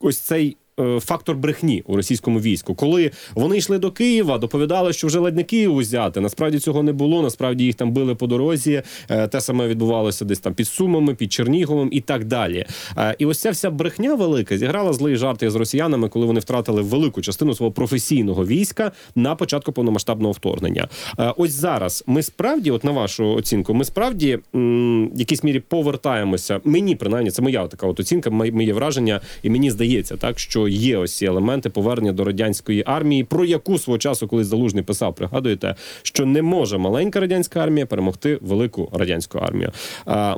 ось 0.00 0.18
цей. 0.18 0.56
Е, 0.80 1.00
Фактор 1.00 1.36
брехні 1.36 1.82
у 1.86 1.96
російському 1.96 2.40
війську, 2.40 2.74
коли 2.74 3.10
вони 3.34 3.56
йшли 3.56 3.78
до 3.78 3.90
Києва, 3.90 4.38
доповідали, 4.38 4.92
що 4.92 5.06
вже 5.06 5.18
ледь 5.18 5.36
не 5.36 5.44
Київ 5.44 5.74
узяти. 5.74 6.20
Насправді 6.20 6.58
цього 6.58 6.82
не 6.82 6.92
було. 6.92 7.22
Насправді 7.22 7.64
їх 7.64 7.74
там 7.74 7.92
били 7.92 8.14
по 8.14 8.26
дорозі. 8.26 8.82
Е, 9.10 9.28
Те 9.28 9.40
саме 9.40 9.68
відбувалося 9.68 10.24
десь 10.24 10.38
там 10.38 10.54
під 10.54 10.68
Сумами, 10.68 11.14
під 11.14 11.32
Черніговом 11.32 11.88
і 11.92 12.00
так 12.00 12.24
далі. 12.24 12.64
Е, 12.98 13.14
І 13.18 13.26
ось 13.26 13.40
ця 13.40 13.50
вся 13.50 13.70
брехня 13.70 14.14
велика 14.14 14.58
зіграла 14.58 14.92
злий 14.92 15.16
жарт 15.16 15.42
із 15.42 15.54
росіянами, 15.54 16.08
коли 16.08 16.26
вони 16.26 16.40
втратили 16.40 16.82
велику 16.82 17.20
частину 17.22 17.54
свого 17.54 17.72
професійного 17.72 18.46
війська 18.46 18.92
на 19.14 19.34
початку 19.34 19.72
повномасштабного 19.72 20.32
вторгнення. 20.32 20.88
Ось 21.36 21.50
зараз 21.50 22.04
ми 22.06 22.22
справді, 22.22 22.70
от 22.70 22.84
на 22.84 22.90
вашу 22.90 23.34
оцінку, 23.34 23.74
ми 23.74 23.84
справді 23.84 24.38
м, 24.54 25.10
в 25.14 25.18
якійсь 25.18 25.44
мірі 25.44 25.60
повертаємося. 25.60 26.60
Мені 26.64 26.96
принаймні, 26.96 27.30
це 27.30 27.42
моя 27.42 27.66
така 27.66 27.86
от 27.86 28.00
оцінка, 28.00 28.30
моє 28.30 28.72
враження, 28.72 29.20
і 29.42 29.50
мені 29.50 29.70
здається, 29.70 30.16
так 30.16 30.38
що 30.38 30.61
є 30.68 30.96
ось 30.96 31.16
ці 31.16 31.26
елементи 31.26 31.70
повернення 31.70 32.12
до 32.12 32.24
радянської 32.24 32.82
армії, 32.86 33.24
про 33.24 33.44
яку 33.44 33.78
свого 33.78 33.98
часу, 33.98 34.28
коли 34.28 34.44
залужний 34.44 34.82
писав, 34.82 35.14
пригадуєте, 35.14 35.74
що 36.02 36.26
не 36.26 36.42
може 36.42 36.78
маленька 36.78 37.20
радянська 37.20 37.60
армія 37.60 37.86
перемогти 37.86 38.38
велику 38.40 38.88
радянську 38.92 39.38
армію. 39.38 39.72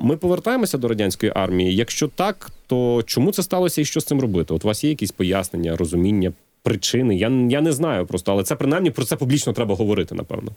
Ми 0.00 0.16
повертаємося 0.16 0.78
до 0.78 0.88
радянської 0.88 1.32
армії. 1.34 1.76
Якщо 1.76 2.08
так, 2.08 2.50
то 2.66 3.02
чому 3.06 3.32
це 3.32 3.42
сталося 3.42 3.80
і 3.80 3.84
що 3.84 4.00
з 4.00 4.04
цим 4.04 4.20
робити? 4.20 4.54
От 4.54 4.64
у 4.64 4.68
вас 4.68 4.84
є 4.84 4.90
якісь 4.90 5.12
пояснення, 5.12 5.76
розуміння, 5.76 6.32
причини? 6.62 7.16
Я, 7.16 7.28
я 7.50 7.60
не 7.60 7.72
знаю 7.72 8.06
просто, 8.06 8.32
але 8.32 8.42
це 8.42 8.56
принаймні 8.56 8.90
про 8.90 9.04
це 9.04 9.16
публічно 9.16 9.52
треба 9.52 9.74
говорити, 9.74 10.14
напевно. 10.14 10.50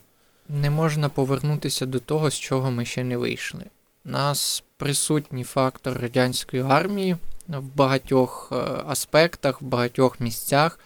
Не 0.62 0.70
можна 0.70 1.10
повернутися 1.10 1.86
до 1.86 2.00
того, 2.00 2.32
з 2.32 2.40
чого 2.40 2.72
ми 2.72 2.86
ще 2.86 3.04
не 3.04 3.18
вийшли. 3.18 3.64
Нас 4.06 4.64
присутній 4.78 5.44
фактор 5.44 5.98
радянської 6.02 6.64
армії 6.64 7.16
в 7.50 7.76
багатьох 7.76 8.50
е, 8.52 8.56
аспектах, 8.88 9.62
в 9.62 9.66
багатьох 9.66 10.20
місцях. 10.20 10.80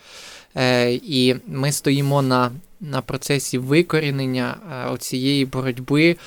Е, 0.56 0.94
І 0.94 1.36
ми 1.48 1.72
стоїмо 1.72 2.22
на, 2.22 2.51
на 2.80 3.01
процесі 3.01 3.58
викорінення 3.58 4.58
е, 4.94 4.98
цієї 4.98 5.46
боротьби, 5.46 6.18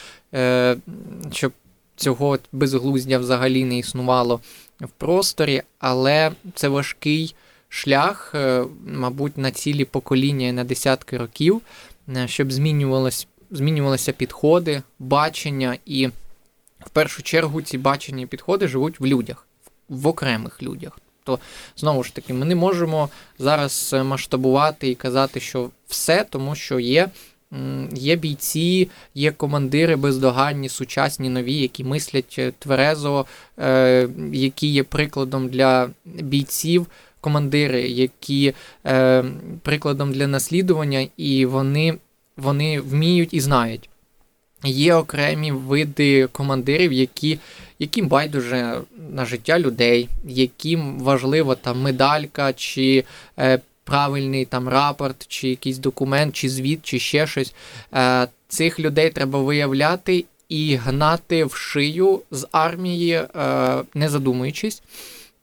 щоб 1.33 1.53
цього 1.97 2.39
безглуздя 2.53 3.19
взагалі 3.19 3.65
не 3.65 3.79
існувало 3.79 4.41
в 4.81 4.89
просторі, 4.89 5.63
але 5.79 6.33
це 6.55 6.69
важкий 6.69 7.35
шлях, 7.69 8.35
мабуть, 8.87 9.39
на 9.39 9.51
цілі 9.51 9.85
покоління 9.85 10.47
і 10.47 10.53
на 10.53 10.65
десятки 10.65 11.19
років, 11.19 11.61
щоб 12.27 12.53
змінювалось, 12.53 13.27
змінювалися 13.51 14.13
підходи, 14.13 14.83
бачення, 14.99 15.79
і 15.87 16.07
в 16.87 16.91
першу 16.93 17.23
чергу 17.23 17.63
ці 17.63 17.79
бачення 17.79 18.23
і 18.23 18.27
підходи 18.27 18.69
живуть 18.69 19.01
в 19.01 19.07
людях, 19.07 19.47
в 19.89 20.07
окремих 20.07 20.63
людях. 20.63 20.99
То 21.25 21.39
знову 21.77 22.05
ж 22.05 22.15
таки, 22.15 22.35
ми 22.35 22.47
не 22.47 22.55
можемо 22.55 23.09
зараз 23.39 23.91
е, 23.95 24.03
масштабувати 24.03 24.89
і 24.89 24.95
казати, 24.95 25.41
що 25.41 25.71
все, 25.87 26.27
тому 26.31 26.55
що 26.55 26.81
є. 26.81 27.09
Є 27.93 28.17
бійці, 28.17 28.89
є 29.15 29.33
командири 29.33 29.97
бездоганні, 29.97 30.69
сучасні, 30.69 31.29
нові, 31.29 31.55
які 31.55 31.85
мислять 31.85 32.35
е, 32.39 32.53
тверезо, 32.59 33.27
е, 33.59 34.09
які 34.33 34.67
є 34.67 34.83
прикладом 34.83 35.49
для 35.49 35.91
бійців, 36.05 36.87
командири, 37.21 37.89
які 37.89 38.55
прикладом 39.63 40.13
для 40.13 40.27
наслідування, 40.27 41.09
і 41.17 41.47
вони, 41.47 41.99
вони 42.37 42.81
вміють 42.81 43.35
і 43.35 43.41
знають. 43.41 43.91
Є 44.65 44.95
окремі 44.95 45.53
види 45.53 46.27
командирів, 46.27 46.93
які, 46.93 47.39
яким 47.79 48.09
байдуже 48.09 48.81
на 49.11 49.25
життя 49.25 49.59
людей, 49.59 50.09
яким 50.25 50.99
важлива 51.01 51.55
там 51.55 51.81
медалька, 51.81 52.53
чи 52.53 53.05
е, 53.39 53.61
правильний 53.85 54.45
там 54.45 54.69
рапорт, 54.69 55.27
чи 55.29 55.49
якийсь 55.49 55.79
документ, 55.79 56.35
чи 56.35 56.49
звіт, 56.49 56.81
чи 56.83 56.99
ще 56.99 57.27
щось. 57.27 57.55
Е, 57.95 58.29
цих 58.49 58.81
людей 58.81 59.11
треба 59.11 59.39
виявляти 59.41 60.25
і 60.49 60.77
гнати 60.77 61.45
в 61.45 61.55
шию 61.55 62.23
з 62.31 62.47
армії, 62.53 63.13
е, 63.13 63.29
не 63.95 64.09
задумуючись. 64.09 64.83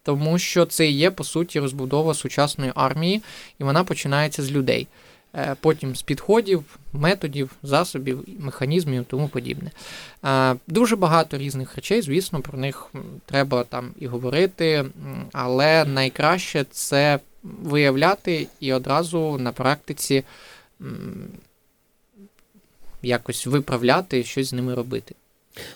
Тому 0.04 0.40
що 0.40 0.66
це 0.66 0.88
є, 0.88 1.12
по 1.12 1.24
суті, 1.24 1.60
розбудова 1.60 2.14
сучасної 2.14 2.72
армії, 2.76 3.22
і 3.60 3.64
вона 3.64 3.84
починається 3.84 4.44
з 4.44 4.52
людей. 4.52 4.88
Е, 5.36 5.56
потім 5.60 5.96
з 5.96 6.02
підходів, 6.02 6.64
методів, 6.94 7.52
засобів, 7.64 8.26
механізмів 8.40 9.02
і 9.02 9.06
тому 9.06 9.28
подібне. 9.28 9.72
Е, 10.26 10.56
Дуже 10.68 10.96
багато 10.96 11.38
різних 11.38 11.76
речей, 11.76 12.02
звісно, 12.02 12.42
про 12.42 12.58
них 12.58 12.92
треба 13.26 13.64
там 13.64 13.92
і 14.00 14.08
говорити, 14.08 14.86
але 15.32 15.86
найкраще 15.86 16.66
це 16.72 17.20
виявляти 17.44 18.48
і 18.60 18.74
одразу 18.74 19.38
на 19.38 19.52
практиці 19.52 20.24
якось 23.02 23.48
виправляти, 23.48 24.24
щось 24.24 24.48
з 24.48 24.54
ними 24.54 24.76
робити. 24.76 25.16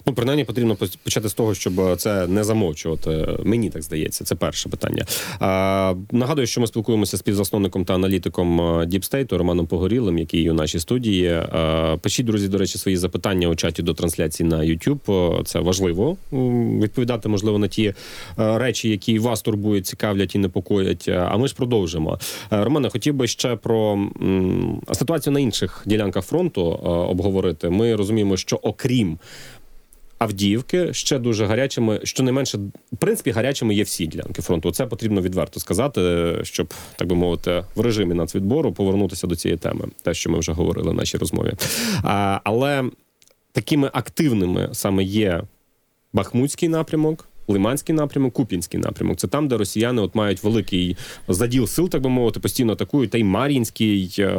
Ну, 0.05 0.13
принаймні, 0.13 0.45
потрібно 0.45 0.75
почати 1.03 1.29
з 1.29 1.33
того, 1.33 1.53
щоб 1.53 1.97
це 1.97 2.27
не 2.27 2.43
замовчувати. 2.43 3.27
Мені 3.43 3.69
так 3.69 3.81
здається, 3.81 4.23
це 4.23 4.35
перше 4.35 4.69
питання. 4.69 5.05
А, 5.39 5.93
нагадую, 6.11 6.47
що 6.47 6.61
ми 6.61 6.67
спілкуємося 6.67 7.17
з 7.17 7.19
співзасновником 7.19 7.85
та 7.85 7.93
аналітиком 7.95 8.61
е, 8.61 8.85
State 8.85 9.37
Романом 9.37 9.67
Погорілим, 9.67 10.17
який 10.17 10.49
у 10.49 10.53
нашій 10.53 10.79
студії. 10.79 11.27
А, 11.29 11.97
пишіть, 12.01 12.25
друзі, 12.25 12.47
до 12.47 12.57
речі, 12.57 12.77
свої 12.77 12.97
запитання 12.97 13.47
у 13.47 13.55
чаті 13.55 13.83
до 13.83 13.93
трансляції 13.93 14.49
на 14.49 14.57
YouTube. 14.57 15.43
Це 15.43 15.59
важливо 15.59 16.17
відповідати, 16.81 17.29
можливо, 17.29 17.57
на 17.57 17.67
ті 17.67 17.85
е, 17.85 17.93
речі, 18.57 18.89
які 18.89 19.19
вас 19.19 19.41
турбують, 19.41 19.87
цікавлять 19.87 20.35
і 20.35 20.37
непокоять. 20.37 21.07
А 21.09 21.37
ми 21.37 21.47
ж 21.47 21.55
продовжимо. 21.55 22.19
Е, 22.51 22.63
Романе, 22.63 22.89
хотів 22.89 23.13
би 23.13 23.27
ще 23.27 23.55
про 23.55 24.07
ситуацію 24.93 25.33
на 25.33 25.39
інших 25.39 25.83
ділянках 25.85 26.25
фронту 26.25 26.71
е, 26.71 26.87
обговорити. 26.87 27.69
Ми 27.69 27.95
розуміємо, 27.95 28.37
що 28.37 28.55
окрім 28.55 29.17
Авдіївки 30.17 30.93
ще 30.93 31.19
дуже 31.19 31.45
гарячими, 31.45 31.99
щонайменше, 32.03 32.57
в 32.93 32.97
принципі, 32.99 33.31
гарячими 33.31 33.75
є 33.75 33.83
всі 33.83 34.07
ділянки 34.07 34.41
фронту. 34.41 34.71
Це 34.71 34.85
потрібно 34.85 35.21
відверто 35.21 35.59
сказати, 35.59 36.33
щоб 36.43 36.73
так 36.95 37.07
би 37.07 37.15
мовити, 37.15 37.63
в 37.75 37.81
режимі 37.81 38.13
нацвідбору 38.13 38.73
повернутися 38.73 39.27
до 39.27 39.35
цієї 39.35 39.57
теми, 39.57 39.85
те, 40.03 40.13
що 40.13 40.29
ми 40.29 40.39
вже 40.39 40.51
говорили 40.51 40.91
в 40.91 40.93
нашій 40.93 41.17
розмові. 41.17 41.53
А, 42.03 42.39
але 42.43 42.83
такими 43.51 43.89
активними 43.93 44.69
саме 44.71 45.03
є 45.03 45.43
Бахмутський 46.13 46.69
напрямок. 46.69 47.27
Лиманський 47.47 47.95
напрямок, 47.95 48.33
Куп'янський 48.33 48.79
напрямок. 48.79 49.17
Це 49.17 49.27
там, 49.27 49.47
де 49.47 49.57
росіяни 49.57 50.01
от 50.01 50.15
мають 50.15 50.43
великий 50.43 50.97
заділ 51.27 51.67
сил, 51.67 51.89
так 51.89 52.01
би 52.01 52.09
мовити, 52.09 52.39
постійно 52.39 52.73
атакують. 52.73 53.09
Та 53.09 53.17
й 53.17 53.23
Мар'їнський, 53.23 54.15
е, 54.19 54.33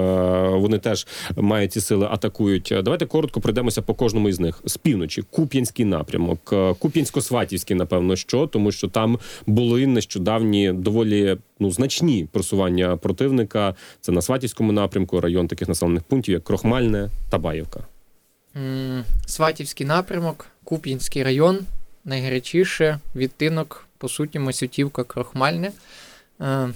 вони 0.49 0.79
теж 0.79 1.07
мають 1.37 1.73
ці 1.73 1.81
сили, 1.81 2.09
атакують. 2.11 2.75
Давайте 2.83 3.07
коротко 3.07 3.41
пройдемося 3.41 3.83
по 3.83 3.95
кожному 3.95 4.29
із 4.29 4.41
них. 4.41 4.63
З 4.65 4.77
півночі, 4.77 5.23
Куп'янський 5.31 5.85
напрямок, 5.85 6.41
е, 6.53 6.57
Куп'янсько-Сватівський, 6.57 7.75
напевно, 7.75 8.17
що, 8.17 8.47
тому 8.47 8.73
що 8.73 8.89
там 8.89 9.19
були 9.47 9.87
нещодавні 9.87 10.73
доволі 10.73 11.37
ну, 11.61 11.71
значні 11.71 12.29
просування 12.33 12.97
противника. 12.97 13.75
Це 14.01 14.13
на 14.13 14.23
Сватівському 14.23 14.73
напрямку, 14.73 15.21
район 15.21 15.49
таких 15.49 15.69
населених 15.69 16.03
пунктів, 16.03 16.33
як 16.33 16.45
Крохмальне 16.45 17.11
та 17.31 17.39
Баївка. 17.39 17.87
Сватівський 19.27 19.87
напрямок, 19.87 20.47
Куп'янський 20.65 21.23
район, 21.23 21.59
найгарячіше, 22.07 22.99
відтинок, 23.17 23.87
по 23.99 24.09
суті, 24.09 24.39
Масютівка, 24.39 25.05
Крохмальне. 25.05 25.73
Е, 26.41 26.69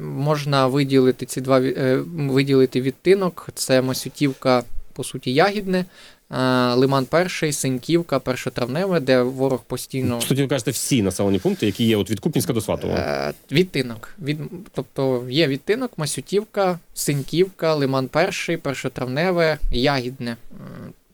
Можна 0.00 0.66
виділити 0.66 1.26
ці 1.26 1.40
два 1.40 1.60
е, 1.60 1.96
виділити 2.14 2.80
відтинок. 2.80 3.48
Це 3.54 3.82
Масютівка, 3.82 4.64
по 4.92 5.04
суті, 5.04 5.32
Ягідне, 5.34 5.84
е, 6.30 6.36
Лиман 6.74 7.04
Перший, 7.04 7.52
Синьківка, 7.52 8.18
Першотравневе, 8.18 9.00
де 9.00 9.22
ворог 9.22 9.62
постійно. 9.62 10.16
По 10.18 10.26
суті, 10.26 10.42
ви 10.42 10.48
кажете, 10.48 10.70
всі 10.70 11.02
населені 11.02 11.38
пункти, 11.38 11.66
які 11.66 11.84
є 11.84 11.96
от 11.96 12.10
від 12.10 12.20
Куп'янська 12.20 12.52
до 12.52 12.60
Сватова. 12.60 13.32
Відтинок. 13.52 14.08
Від, 14.22 14.38
тобто 14.74 15.26
є 15.30 15.46
відтинок, 15.46 15.92
Масютівка, 15.96 16.78
Синьківка, 16.94 17.74
Лиман 17.74 18.08
Перший, 18.08 18.56
Першотравневе, 18.56 19.58
Ягідне. 19.70 20.36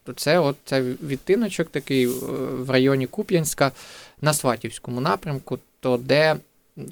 То 0.09 0.15
це 0.15 0.39
от 0.39 0.57
це 0.65 0.81
відтиночок 0.83 1.69
такий 1.69 2.07
е, 2.07 2.11
в 2.59 2.71
районі 2.71 3.07
Куп'янська 3.07 3.73
на 4.23 4.35
Сватівському 4.35 5.01
напрямку, 5.01 5.59
то 5.81 5.97
де. 5.97 6.37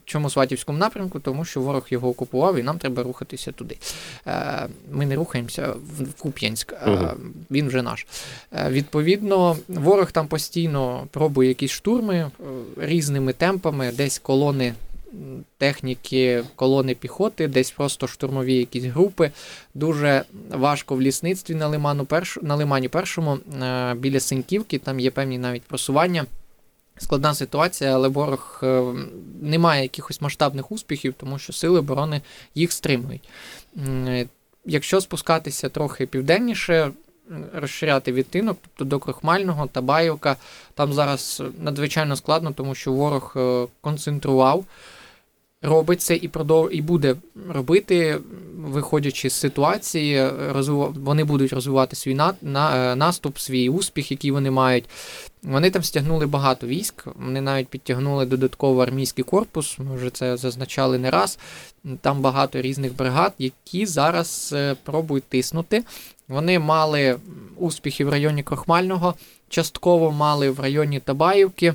Чому 0.04 0.30
Сватівському 0.30 0.78
напрямку? 0.78 1.20
Тому 1.20 1.44
що 1.44 1.60
ворог 1.60 1.86
його 1.90 2.08
окупував 2.08 2.56
і 2.56 2.62
нам 2.62 2.78
треба 2.78 3.02
рухатися 3.02 3.52
туди. 3.52 3.78
Е, 4.26 4.66
Ми 4.92 5.06
не 5.06 5.16
рухаємося 5.16 5.74
в 5.98 6.22
Куп'янськ, 6.22 6.74
він 7.50 7.68
вже 7.68 7.82
наш. 7.82 8.06
Е, 8.52 8.70
Відповідно, 8.70 9.56
ворог 9.68 10.12
там 10.12 10.28
постійно 10.28 11.06
пробує 11.10 11.48
якісь 11.48 11.70
штурми 11.70 12.30
різними 12.76 13.32
темпами, 13.32 13.92
десь 13.92 14.18
колони 14.18 14.74
техніки, 15.58 16.44
колони 16.56 16.94
піхоти, 16.94 17.48
десь 17.48 17.70
просто 17.70 18.06
штурмові 18.06 18.54
якісь 18.54 18.84
групи. 18.84 19.30
Дуже 19.74 20.24
важко 20.50 20.94
в 20.94 21.02
лісництві 21.02 21.54
на 21.54 21.68
лиману 21.68 22.04
перш... 22.04 22.38
на 22.42 22.54
лимані 22.54 22.88
першому 22.88 23.38
е, 23.62 23.94
біля 23.94 24.20
Синьківки, 24.20 24.78
там 24.78 25.00
є 25.00 25.10
певні 25.10 25.38
навіть 25.38 25.62
просування. 25.62 26.26
Складна 26.98 27.34
ситуація, 27.34 27.94
але 27.94 28.08
ворог 28.08 28.60
е, 28.62 28.82
не 29.42 29.58
має 29.58 29.82
якихось 29.82 30.20
масштабних 30.20 30.72
успіхів, 30.72 31.14
тому 31.16 31.38
що 31.38 31.52
сили 31.52 31.78
оборони 31.78 32.20
їх 32.54 32.72
стримують. 32.72 33.28
Е, 33.86 34.26
Якщо 34.68 35.00
спускатися 35.00 35.68
трохи 35.68 36.06
південніше, 36.06 36.90
розширяти 37.54 38.12
відтинок, 38.12 38.58
тобто 38.62 38.84
до 38.84 38.98
Крохмального 38.98 39.66
та 39.66 39.80
Баївка, 39.80 40.36
там 40.74 40.92
зараз 40.92 41.42
надзвичайно 41.58 42.16
складно, 42.16 42.52
тому 42.52 42.74
що 42.74 42.92
ворог 42.92 43.36
концентрував, 43.80 44.64
робить 45.66 46.00
це 46.00 46.16
і 46.16 46.28
продов... 46.28 46.74
і 46.74 46.82
буде 46.82 47.16
робити, 47.48 48.18
виходячи 48.56 49.30
з 49.30 49.34
ситуації, 49.34 50.30
розвив... 50.50 50.94
вони 51.04 51.24
будуть 51.24 51.52
розвивати 51.52 51.96
свій 51.96 52.14
на... 52.14 52.34
На... 52.42 52.96
наступ, 52.96 53.38
свій 53.38 53.68
успіх, 53.68 54.10
який 54.10 54.30
вони 54.30 54.50
мають. 54.50 54.84
Вони 55.42 55.70
там 55.70 55.82
стягнули 55.82 56.26
багато 56.26 56.66
військ, 56.66 57.04
вони 57.14 57.40
навіть 57.40 57.68
підтягнули 57.68 58.26
додатково 58.26 58.82
армійський 58.82 59.24
корпус, 59.24 59.78
ми 59.78 59.96
вже 59.96 60.10
це 60.10 60.36
зазначали 60.36 60.98
не 60.98 61.10
раз. 61.10 61.38
Там 62.00 62.20
багато 62.20 62.60
різних 62.60 62.96
бригад, 62.96 63.32
які 63.38 63.86
зараз 63.86 64.50
е, 64.56 64.76
пробують 64.84 65.24
тиснути. 65.24 65.84
Вони 66.28 66.58
мали 66.58 67.16
успіхи 67.56 68.04
в 68.04 68.08
районі 68.08 68.42
Крохмального, 68.42 69.14
частково 69.48 70.12
мали 70.12 70.50
в 70.50 70.60
районі 70.60 71.00
Табаївки. 71.00 71.74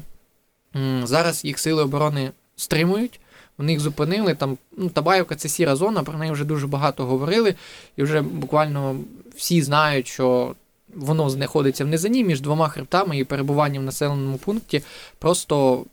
Зараз 1.03 1.45
їх 1.45 1.59
сили 1.59 1.83
оборони 1.83 2.31
стримують. 2.55 3.19
Вони 3.57 3.71
їх 3.71 3.79
зупинили. 3.79 4.35
Там 4.35 4.57
ну, 4.77 4.89
Табаївка 4.89 5.35
це 5.35 5.49
сіра 5.49 5.75
зона, 5.75 6.03
про 6.03 6.17
неї 6.17 6.31
вже 6.31 6.45
дуже 6.45 6.67
багато 6.67 7.05
говорили, 7.05 7.55
і 7.97 8.03
вже 8.03 8.21
буквально 8.21 8.95
всі 9.35 9.61
знають, 9.61 10.07
що 10.07 10.55
воно 10.95 11.29
знаходиться 11.29 11.85
в 11.85 11.87
низині 11.87 12.23
між 12.23 12.41
двома 12.41 12.69
хребтами 12.69 13.17
і 13.17 13.23
перебування 13.23 13.79
в 13.79 13.83
населеному 13.83 14.37
пункті 14.37 14.83
просто 15.19 15.85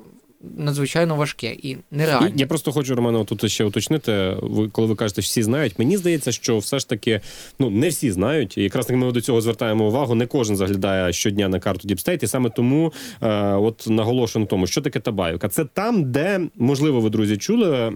надзвичайно 0.56 1.16
важке 1.16 1.56
і 1.62 1.76
нереально. 1.90 2.30
Я 2.36 2.46
просто 2.46 2.72
хочу, 2.72 2.94
Романе, 2.94 3.24
тут 3.24 3.50
ще 3.50 3.64
уточнити. 3.64 4.36
Ви 4.42 4.68
коли 4.68 4.88
ви 4.88 4.94
кажете, 4.94 5.22
що 5.22 5.28
всі 5.28 5.42
знають, 5.42 5.78
мені 5.78 5.96
здається, 5.96 6.32
що 6.32 6.58
все 6.58 6.78
ж 6.78 6.88
таки 6.88 7.20
ну 7.58 7.70
не 7.70 7.88
всі 7.88 8.10
знають. 8.10 8.58
І 8.58 8.62
якраз 8.62 8.86
таки 8.86 8.96
ми 8.96 9.12
до 9.12 9.20
цього 9.20 9.40
звертаємо 9.40 9.86
увагу. 9.86 10.14
Не 10.14 10.26
кожен 10.26 10.56
заглядає 10.56 11.12
щодня 11.12 11.48
на 11.48 11.60
карту 11.60 11.88
State, 11.88 12.24
і 12.24 12.26
саме 12.26 12.50
тому 12.50 12.92
е, 13.22 13.28
от 13.54 13.86
наголошую 13.88 14.40
на 14.40 14.46
тому, 14.46 14.66
що 14.66 14.80
таке 14.80 15.00
Табаївка. 15.00 15.48
Це 15.48 15.64
там, 15.64 16.12
де 16.12 16.40
можливо, 16.56 17.00
ви 17.00 17.10
друзі 17.10 17.36
чули 17.36 17.92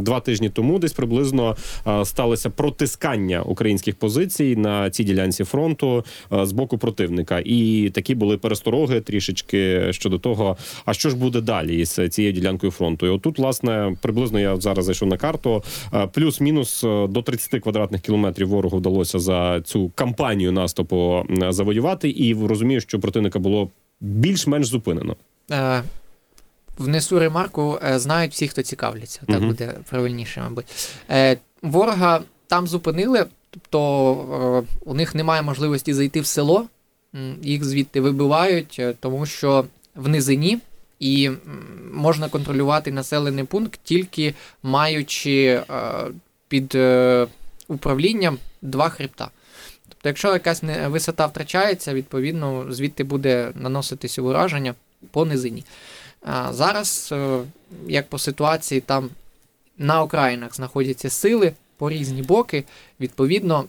два 0.00 0.20
тижні 0.20 0.50
тому, 0.50 0.78
десь 0.78 0.92
приблизно 0.92 1.56
е, 1.86 2.04
сталося 2.04 2.50
протискання 2.50 3.42
українських 3.42 3.94
позицій 3.94 4.56
на 4.56 4.90
цій 4.90 5.04
ділянці 5.04 5.44
фронту 5.44 6.04
е, 6.32 6.46
з 6.46 6.52
боку 6.52 6.78
противника. 6.78 7.42
І 7.44 7.90
такі 7.94 8.14
були 8.14 8.36
перестороги 8.36 9.00
трішечки 9.00 9.92
щодо 9.92 10.18
того, 10.18 10.56
а 10.84 10.94
що 10.94 11.10
ж 11.10 11.16
буде 11.16 11.40
далі 11.40 11.79
із 11.80 12.00
цією 12.10 12.32
ділянкою 12.32 12.72
фронту. 12.72 13.06
І 13.06 13.08
отут, 13.08 13.38
власне, 13.38 13.96
приблизно 14.02 14.40
я 14.40 14.56
зараз 14.56 14.84
зайшов 14.84 15.08
на 15.08 15.16
карту. 15.16 15.62
е, 15.94 16.06
Плюс-мінус 16.06 16.84
е, 16.84 17.06
до 17.06 17.22
30 17.22 17.62
квадратних 17.62 18.00
кілометрів 18.00 18.48
ворогу 18.48 18.76
вдалося 18.78 19.18
за 19.18 19.60
цю 19.60 19.90
кампанію 19.94 20.52
наступу 20.52 21.24
завоювати, 21.48 22.10
і 22.10 22.34
розумію, 22.46 22.80
що 22.80 23.00
противника 23.00 23.38
було 23.38 23.70
більш-менш 24.00 24.66
зупинено. 24.66 25.16
Е, 25.50 25.82
внесу 26.78 27.18
ремарку, 27.18 27.78
знають 27.94 28.32
всі, 28.32 28.48
хто 28.48 28.62
цікавляться. 28.62 29.20
Так 29.26 29.38
Мгм. 29.38 29.48
буде 29.48 29.74
правильніше, 29.90 30.40
мабуть. 30.40 30.64
Е, 31.10 31.36
ворога 31.62 32.20
там 32.46 32.66
зупинили, 32.66 33.26
тобто 33.50 34.64
е, 34.68 34.76
у 34.84 34.94
них 34.94 35.14
немає 35.14 35.42
можливості 35.42 35.94
зайти 35.94 36.20
в 36.20 36.26
село, 36.26 36.64
їх 37.42 37.64
звідти 37.64 38.00
вибивають, 38.00 38.80
тому 39.00 39.26
що 39.26 39.64
в 39.94 40.08
низині. 40.08 40.58
І 41.00 41.30
можна 41.92 42.28
контролювати 42.28 42.92
населений 42.92 43.44
пункт 43.44 43.80
тільки 43.84 44.34
маючи 44.62 45.44
е, 45.44 45.62
під 46.48 46.74
е, 46.74 47.26
управлінням 47.68 48.38
два 48.62 48.88
хребта. 48.88 49.30
Тобто, 49.88 50.08
якщо 50.08 50.32
якась 50.32 50.62
висота 50.86 51.26
втрачається, 51.26 51.94
відповідно 51.94 52.66
звідти 52.72 53.04
буде 53.04 53.52
наноситися 53.54 54.22
ураження 54.22 54.74
по 55.10 55.24
низині. 55.24 55.64
А 56.22 56.52
зараз, 56.52 57.08
е, 57.12 57.40
як 57.86 58.08
по 58.08 58.18
ситуації, 58.18 58.80
там 58.80 59.10
на 59.78 60.02
окраїнах 60.02 60.56
знаходяться 60.56 61.10
сили, 61.10 61.52
по 61.76 61.90
різні 61.90 62.22
боки. 62.22 62.64
Відповідно, 63.00 63.64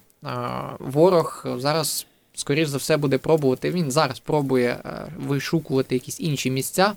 ворог 0.80 1.46
зараз, 1.58 2.06
скоріш 2.34 2.67
за 2.67 2.78
все, 2.78 2.98
буде 2.98 3.17
пробувати. 3.17 3.72
Він 3.72 3.91
зараз 3.91 4.20
пробує 4.20 4.70
е, 4.86 5.08
вишукувати 5.17 5.96
якісь 5.96 6.20
інші 6.20 6.52
місця, 6.52 6.94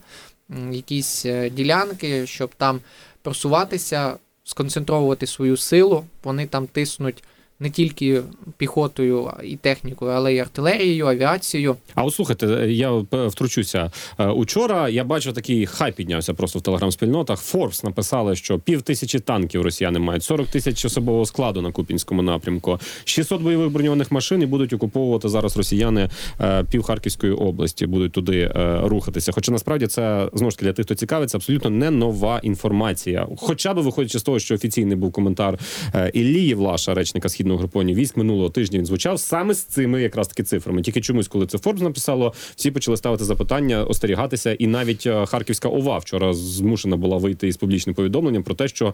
якісь 0.70 1.27
е, 1.27 1.51
ділянки, 1.51 2.27
щоб 2.27 2.51
там 2.57 2.81
просуватися, 3.23 4.16
сконцентровувати 4.44 5.27
свою 5.27 5.57
силу. 5.57 6.05
Вони 6.25 6.47
там 6.47 6.66
тиснуть 6.66 7.23
не 7.60 7.70
тільки 7.70 8.22
піхотою 8.56 9.30
і 9.44 9.56
технікою, 9.56 10.10
але 10.10 10.34
й 10.34 10.38
артилерією, 10.38 11.06
авіацією. 11.06 11.76
А 11.94 12.04
от 12.04 12.14
слухайте, 12.14 12.46
я 12.68 12.92
е, 12.92 13.26
втручуся. 13.26 13.90
Е, 14.18 14.26
Учора 14.26 14.88
я 14.88 15.04
бачив 15.04 15.34
такий 15.34 15.66
хай 15.66 15.92
піднявся 15.92 16.34
просто 16.34 16.58
в 16.58 16.62
телеграм-спільнотах. 16.62 17.40
Форбс 17.40 17.84
написали, 17.84 18.36
що 18.36 18.58
пів 18.58 18.82
тисячі 18.82 19.18
танків 19.18 19.62
росіяни 19.62 19.98
мають, 19.98 20.24
40 20.24 20.46
тисяч 20.46 20.84
особового 20.84 21.26
складу 21.26 21.62
на 21.62 21.72
Купінському 21.72 22.22
напрямку, 22.22 22.78
600 23.04 23.42
бойових 23.42 23.70
броньованих 23.70 24.12
машин 24.12 24.42
і 24.42 24.46
будуть 24.46 24.72
окуповувати 24.72 25.28
зараз 25.28 25.56
росіяни 25.56 26.10
е, 26.40 26.64
пів 26.70 26.82
Харківської 26.82 27.32
області, 27.32 27.86
будуть 27.86 28.12
туди 28.12 28.52
е, 28.56 28.80
рухатися. 28.84 29.32
Хоча 29.32 29.52
насправді 29.52 29.86
це 29.86 30.28
знову 30.32 30.50
ж 30.50 30.56
таки 30.56 30.66
для 30.66 30.72
тих, 30.72 30.86
хто 30.86 30.94
цікавиться, 30.94 31.38
абсолютно 31.38 31.70
не 31.70 31.90
нова 31.90 32.40
інформація. 32.42 33.26
Хоча 33.36 33.74
б 33.74 33.78
виходячи 33.78 34.18
з 34.18 34.22
того, 34.22 34.38
що 34.38 34.54
офіційний 34.54 34.96
був 34.96 35.12
коментар 35.12 35.58
е, 35.94 36.10
Іллі 36.14 36.42
Євлаша, 36.42 36.94
речника 36.94 37.28
східного 37.44 37.59
групування 37.59 37.94
військ 37.94 38.16
минулого 38.16 38.50
тижня. 38.50 38.78
Він 38.78 38.87
звучав 38.87 39.20
саме 39.20 39.54
з 39.54 39.62
цими 39.62 40.02
якраз 40.02 40.28
таки 40.28 40.42
цифрами. 40.42 40.83
Тільки 40.83 41.00
чомусь, 41.00 41.28
коли 41.28 41.46
це 41.46 41.59
Форбс 41.59 41.83
написало, 41.83 42.35
всі 42.57 42.70
почали 42.70 42.96
ставити 42.96 43.24
запитання, 43.24 43.85
остерігатися, 43.85 44.52
і 44.52 44.66
навіть 44.66 45.07
е, 45.07 45.26
Харківська 45.26 45.68
ОВА 45.68 45.98
вчора 45.98 46.35
змушена 46.35 46.96
була 46.96 47.16
вийти 47.16 47.48
із 47.48 47.57
публічним 47.57 47.94
повідомленням 47.94 48.42
про 48.42 48.54
те, 48.54 48.68
що 48.68 48.87
е, 48.87 48.92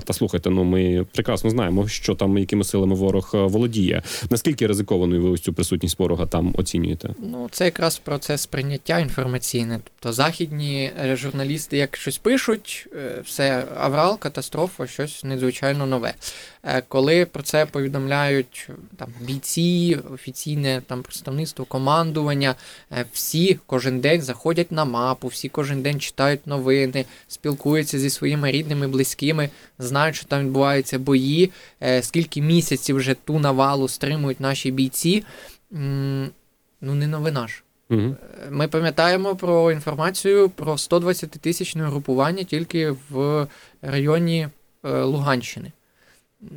та 0.00 0.12
слухайте, 0.12 0.50
ну 0.50 0.64
ми 0.64 1.06
прекрасно 1.12 1.50
знаємо, 1.50 1.88
що 1.88 2.14
там 2.14 2.38
якими 2.38 2.64
силами 2.64 2.94
ворог 2.94 3.30
е, 3.34 3.38
володіє. 3.38 4.02
Наскільки 4.30 4.66
ризикованою 4.66 5.22
ви 5.22 5.30
ось 5.30 5.40
цю 5.40 5.52
присутність 5.52 5.98
ворога 5.98 6.26
там 6.26 6.54
оцінюєте? 6.58 7.14
Ну, 7.30 7.48
це 7.50 7.64
якраз 7.64 7.98
процес 7.98 8.46
прийняття 8.46 8.98
інформаційне. 8.98 9.80
Тобто 9.84 10.12
західні 10.12 10.90
журналісти, 11.14 11.76
як 11.76 11.96
щось 11.96 12.18
пишуть, 12.18 12.88
все 13.24 13.64
аврал, 13.78 14.18
катастрофа, 14.18 14.86
щось 14.86 15.24
надзвичайно 15.24 15.86
нове. 15.86 16.14
Коли 16.88 17.26
про 17.26 17.42
це 17.42 17.66
повідомляють 17.82 18.66
е, 18.70 18.72
там 18.96 19.08
бійці, 19.20 19.98
офіційне 20.14 20.82
там 20.86 21.02
представництво, 21.02 21.64
командування, 21.64 22.54
е, 22.92 23.04
всі 23.12 23.58
кожен 23.66 24.00
день 24.00 24.22
заходять 24.22 24.72
на 24.72 24.84
мапу, 24.84 25.28
всі 25.28 25.48
кожен 25.48 25.82
день 25.82 26.00
читають 26.00 26.46
новини, 26.46 27.04
спілкуються 27.28 27.98
зі 27.98 28.10
своїми 28.10 28.50
рідними, 28.50 28.88
близькими, 28.88 29.50
знають, 29.78 30.16
що 30.16 30.26
там 30.26 30.44
відбуваються 30.44 30.98
бої, 30.98 31.50
е, 31.82 32.02
скільки 32.02 32.42
місяців 32.42 32.96
вже 32.96 33.14
ту 33.14 33.38
навалу 33.38 33.88
стримують 33.88 34.40
наші 34.40 34.70
бійці. 34.70 35.24
Ну, 36.80 36.94
не 36.94 37.06
новина 37.06 37.48
ж. 37.48 37.62
Угу. 37.90 38.16
Ми 38.50 38.68
пам'ятаємо 38.68 39.36
про 39.36 39.72
інформацію 39.72 40.48
про 40.48 40.72
120-тисячне 40.72 41.86
групування 41.86 42.44
тільки 42.44 42.96
в 43.10 43.46
районі 43.82 44.48
Луганщини. 44.82 45.72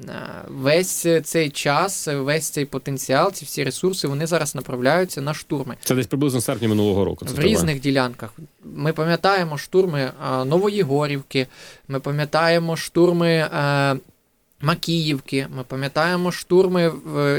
Е, 0.10 0.46
Весь 0.48 1.08
цей 1.24 1.50
час, 1.50 2.08
весь 2.08 2.50
цей 2.50 2.66
потенціал, 2.66 3.32
ці 3.32 3.46
всі 3.46 3.64
ресурси, 3.64 4.08
вони 4.08 4.28
зараз 4.28 4.56
направляються 4.56 5.22
на 5.22 5.34
штурми 5.34 5.76
Це 5.84 5.96
десь 5.96 6.08
приблизно 6.08 6.42
серпня 6.42 6.68
минулого 6.68 7.06
року. 7.06 7.26
Це 7.26 7.34
в 7.34 7.40
різних 7.40 7.80
ділянках. 7.80 8.34
Ми 8.64 8.94
пам'ятаємо 8.94 9.58
штурми 9.58 10.12
а, 10.22 10.46
Новоєгорівки, 10.46 11.48
ми 11.88 12.00
пам'ятаємо 12.00 12.78
штурми 12.78 13.30
е, 13.30 13.96
Макіївки, 14.62 15.48
ми 15.56 15.64
пам'ятаємо 15.64 16.32
штурми, 16.32 16.94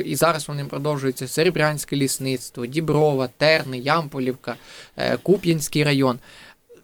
і 0.04 0.16
зараз 0.16 0.48
вони 0.48 0.64
продовжуються 0.64 1.28
Серебрянське 1.28 1.96
лісництво, 1.96 2.66
Діброва, 2.66 3.28
Терни, 3.37 3.78
Ямполівка, 3.78 4.56
е, 4.96 5.16
Куп'янський 5.16 5.85
район. 5.85 6.18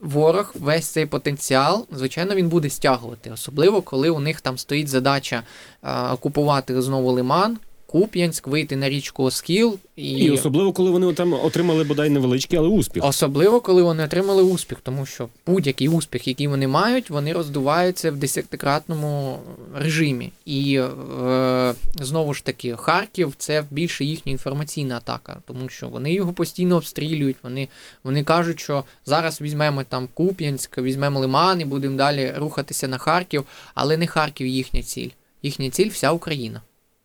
Ворог 0.03 0.53
весь 0.55 0.87
цей 0.87 1.07
потенціал, 1.07 1.87
звичайно, 1.93 2.35
він 2.35 2.49
буде 2.49 2.71
стягувати, 2.71 3.31
особливо 3.31 3.83
коли 3.83 4.11
у 4.11 4.21
них 4.21 4.41
там 4.41 4.59
стоїть 4.59 4.89
задача 4.89 5.43
е, 5.83 6.09
окупувати 6.13 6.83
знову 6.83 7.13
Лиман, 7.13 7.59
Куп'янськ, 7.93 8.47
вийти 8.47 8.77
на 8.77 8.89
річку 8.89 9.23
Оскіл 9.23 9.79
І 9.97 10.31
особливо, 10.31 10.73
коли 10.73 10.91
вони 10.91 11.13
там 11.13 11.33
отримали 11.33 11.85
бодай 11.85 12.11
невеличкий, 12.11 12.59
але 12.59 12.69
успіх. 12.69 13.05
Особливо, 13.05 13.61
коли 13.61 13.83
вони 13.83 14.05
отримали 14.05 14.43
успіх, 14.43 14.79
тому 14.83 15.07
що 15.07 15.29
будь-який 15.47 15.89
успіх, 15.89 16.29
який 16.29 16.49
вони 16.49 16.69
мають, 16.69 17.11
вони 17.11 17.33
роздуваються 17.33 18.11
в 18.11 18.17
десятикратному 18.17 19.39
режимі. 19.75 20.33
І 20.45 20.81
е, 21.23 21.75
знову 22.01 22.35
ж 22.35 22.45
таки, 22.45 22.77
Харків 22.77 23.35
це 23.39 23.65
більше 23.71 24.05
їхня 24.05 24.33
інформаційна 24.33 24.97
атака, 24.97 25.37
тому 25.47 25.69
що 25.69 25.89
вони 25.89 26.13
його 26.13 26.33
постійно 26.33 26.77
обстрілюють. 26.77 27.37
Вони, 27.43 27.69
вони 28.05 28.25
кажуть, 28.25 28.61
що 28.61 28.85
зараз 29.07 29.41
візьмемо 29.41 29.85
там 29.85 30.09
Куп'янськ, 30.15 30.79
візьмемо 30.79 31.21
Лиман 31.21 31.61
і 31.61 31.65
будемо 31.65 31.97
далі 31.97 32.33
рухатися 32.37 32.89
на 32.89 32.99
Харків, 32.99 33.45
але 33.75 33.97
не 33.97 34.07
Харків 34.07 34.47
їхня 34.47 34.83
ціль. 34.83 35.11
Їхня 35.43 35.71
ціль 35.71 35.89
вся 35.89 36.13
Україна. 36.13 36.61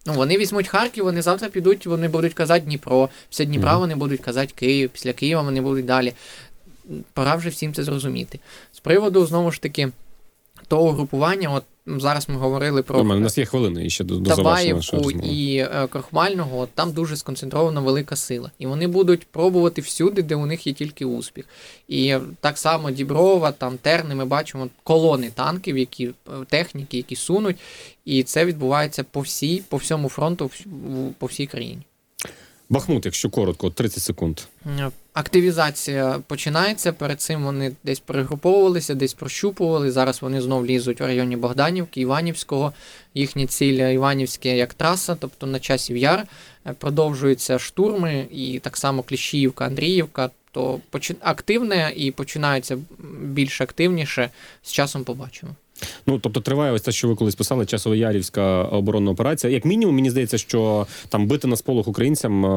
Ну, 0.08 0.13
вони 0.13 0.38
візьмуть 0.38 0.67
Харків, 0.67 1.04
вони 1.04 1.22
завтра 1.22 1.50
підуть, 1.50 1.86
вони 1.86 2.08
будуть 2.08 2.34
казати 2.34 2.65
Дніпро. 2.65 3.10
Після 3.30 3.46
Дніпра 3.46 3.72
Мгм. 3.72 3.80
вони 3.80 3.96
будуть 3.96 4.22
казати 4.22 4.54
Київ, 4.56 4.89
після 4.89 5.13
Києва 5.13 5.41
вони 5.41 5.62
будуть 5.62 5.86
далі. 5.86 6.13
Пора 7.13 7.36
вже 7.36 7.50
всім 7.50 7.74
це 7.74 7.84
зрозуміти. 7.84 8.39
З 8.74 8.80
приводу, 8.80 9.26
знову 9.26 9.52
ж 9.52 9.62
таки, 9.62 9.89
того 10.67 10.91
групування, 10.91 11.49
от 11.49 11.63
зараз 11.88 12.30
ми 12.30 12.36
говорили 12.36 12.84
про 12.84 12.97
Нормально, 12.97 13.21
у 13.21 13.23
нас 13.23 13.38
є 13.38 13.45
хвилини 13.45 13.86
і 13.86 13.89
ще 13.89 14.03
до, 14.03 14.15
до 14.15 14.36
Табаєвку 14.36 15.12
і 15.12 15.58
е, 15.58 15.88
Крохмального, 15.88 16.60
от 16.60 16.69
там 16.69 16.91
дуже 16.91 17.17
сконцентрована 17.17 17.82
велика 17.82 18.15
сила. 18.15 18.51
І 18.60 18.67
вони 18.67 18.88
будуть 18.88 19.27
пробувати 19.27 19.82
всюди, 19.82 20.21
де 20.21 20.36
у 20.36 20.45
них 20.45 20.67
є 20.67 20.73
тільки 20.73 21.06
успіх. 21.06 21.45
І 21.88 22.08
е, 22.08 22.21
так 22.41 22.58
само 22.58 22.91
Діброва, 22.91 23.51
там 23.51 23.77
Терни, 23.77 24.15
ми 24.15 24.25
бачимо 24.25 24.67
колони 24.84 25.32
танків, 25.36 25.77
які 25.77 26.08
е, 26.08 26.12
техніки, 26.49 26.97
які 26.97 27.15
сунуть, 27.15 27.58
і 28.06 28.23
це 28.23 28.45
відбувається 28.45 29.03
по 29.03 29.19
всій, 29.19 29.63
по 29.69 29.77
всьому 29.77 30.10
фронту, 30.10 30.51
по 31.19 31.25
всій 31.25 31.47
країні. 31.47 31.82
Бахмут, 32.69 33.06
якщо 33.06 33.30
коротко, 33.30 33.69
30 33.69 34.03
секунд. 34.03 34.39
Е, 34.65 34.91
Активізація 35.13 36.19
починається. 36.27 36.93
Перед 36.93 37.21
цим 37.21 37.43
вони 37.43 37.71
десь 37.84 37.99
перегруповувалися, 37.99 38.95
десь 38.95 39.13
прощупували. 39.13 39.91
Зараз 39.91 40.21
вони 40.21 40.41
знов 40.41 40.65
лізуть 40.65 40.99
в 41.01 41.03
районі 41.03 41.38
Богданівки, 41.38 42.01
Іванівського. 42.01 42.73
Їхня 43.13 43.47
ціль 43.47 43.80
е, 43.80 43.93
Іванівське 43.93 44.58
як 44.58 44.73
траса, 44.73 45.15
тобто 45.15 45.47
на 45.47 45.60
часів 45.60 45.97
яр. 45.97 46.27
Е, 46.65 46.73
Продовжуються 46.73 47.60
штурми, 47.60 48.27
і 48.32 48.60
так 48.60 48.77
само 48.77 49.03
Кліщіївка, 49.03 49.65
Андріївка. 49.65 50.30
То 50.51 50.80
активне 51.21 51.93
і 51.95 52.12
починається 52.12 52.77
більш 53.21 53.62
активніше. 53.62 54.30
З 54.63 54.71
часом 54.71 55.03
побачимо. 55.03 55.56
Ну 56.08 56.20
тобто 56.20 56.40
триває 56.42 56.72
ось 56.72 56.82
те, 56.82 56.92
що 56.92 57.08
ви 57.08 57.16
колись 57.16 57.36
писали, 57.36 57.66
часово-ярівська 57.66 58.63
оборонна 58.63 59.12
операція. 59.12 59.54
Як 59.54 59.66
мінімум, 59.66 59.96
мені 59.96 60.10
здається, 60.10 60.38
що 60.38 60.88
там 61.10 61.28
бити 61.28 61.48
на 61.48 61.56
сполох 61.56 61.88
українцям 61.88 62.46
е, 62.46 62.50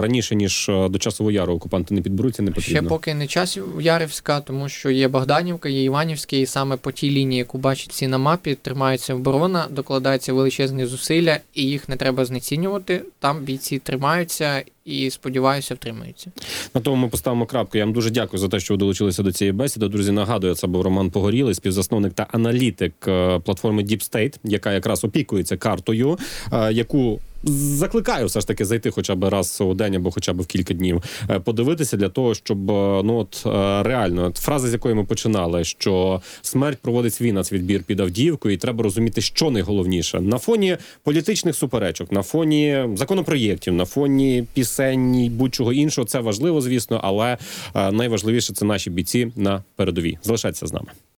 раніше 0.00 0.34
ніж 0.34 0.68
е, 0.68 0.88
до 0.88 0.98
часового 0.98 1.30
яру 1.30 1.54
окупанти 1.54 1.94
не 1.94 2.02
підберуться, 2.02 2.42
не 2.42 2.50
потрібно. 2.50 2.80
Ще 2.80 2.88
поки 2.88 3.14
не 3.14 3.26
час 3.26 3.58
Ярівська, 3.80 4.40
тому 4.40 4.68
що 4.68 4.90
є 4.90 5.08
Богданівка, 5.08 5.68
є 5.68 5.82
Іванівське, 5.82 6.40
і 6.40 6.46
саме 6.46 6.76
по 6.76 6.92
тій 6.92 7.10
лінії, 7.10 7.38
яку 7.38 7.58
бачать 7.58 7.90
всі 7.90 8.06
на 8.06 8.18
мапі, 8.18 8.54
тримається 8.54 9.14
оборона, 9.14 9.66
докладаються 9.70 10.32
величезні 10.32 10.86
зусилля, 10.86 11.38
і 11.54 11.62
їх 11.62 11.88
не 11.88 11.96
треба 11.96 12.24
знецінювати. 12.24 13.02
Там 13.18 13.38
бійці 13.38 13.78
тримаються 13.78 14.62
і 14.86 15.10
сподіваюся, 15.10 15.74
втримаються. 15.74 16.30
На 16.74 16.80
тому 16.80 16.96
ми 16.96 17.08
поставимо 17.08 17.46
крапку. 17.46 17.78
Я 17.78 17.84
вам 17.84 17.94
дуже 17.94 18.10
дякую 18.10 18.40
за 18.40 18.48
те, 18.48 18.60
що 18.60 18.74
ви 18.74 18.78
долучилися 18.78 19.22
до 19.22 19.32
цієї 19.32 19.52
бесіди. 19.52 19.88
Друзі, 19.88 20.12
нагадую, 20.12 20.54
це 20.54 20.66
був 20.66 20.82
Роман 20.82 21.10
Погорілий, 21.10 21.54
співзасновник 21.54 22.12
та 22.12 22.26
аналітик 22.32 22.94
е, 23.08 23.38
платформи 23.38 23.82
Deep 23.82 24.10
State, 24.10 24.34
яка 24.44 24.72
якраз 24.72 25.04
опікується 25.04 25.56
картою, 25.56 26.18
е, 26.52 26.72
яку. 26.72 27.20
Закликаю 27.48 28.26
все 28.26 28.40
ж 28.40 28.46
таки 28.46 28.64
зайти 28.64 28.90
хоча 28.90 29.14
б 29.14 29.24
раз 29.24 29.60
у 29.60 29.74
день 29.74 29.94
або 29.94 30.10
хоча 30.10 30.32
б 30.32 30.40
в 30.40 30.46
кілька 30.46 30.74
днів, 30.74 31.02
е, 31.30 31.40
подивитися 31.40 31.96
для 31.96 32.08
того, 32.08 32.34
щоб 32.34 32.70
е, 32.70 33.02
ну 33.04 33.16
от 33.16 33.42
е, 33.46 33.82
реально 33.82 34.24
от 34.24 34.36
фраза, 34.36 34.68
з 34.68 34.72
якої 34.72 34.94
ми 34.94 35.04
починали, 35.04 35.64
що 35.64 36.22
смерть 36.42 36.78
проводить 36.82 37.14
свій 37.14 37.32
нацвідбір 37.32 37.82
під 37.82 38.00
Авдіївкою, 38.00 38.54
і 38.54 38.58
треба 38.58 38.84
розуміти, 38.84 39.20
що 39.20 39.50
найголовніше 39.50 40.20
на 40.20 40.38
фоні 40.38 40.76
політичних 41.02 41.56
суперечок, 41.56 42.12
на 42.12 42.22
фоні 42.22 42.84
законопроєктів, 42.94 43.74
на 43.74 43.84
фоні 43.84 44.44
пісень, 44.54 45.30
будь-чого 45.36 45.72
іншого. 45.72 46.06
Це 46.06 46.20
важливо, 46.20 46.60
звісно, 46.60 47.00
але 47.02 47.38
найважливіше 47.74 48.54
це 48.54 48.64
наші 48.64 48.90
бійці 48.90 49.32
на 49.36 49.64
передовій. 49.76 50.18
Залишайтеся 50.22 50.66
з 50.66 50.72
нами. 50.72 50.88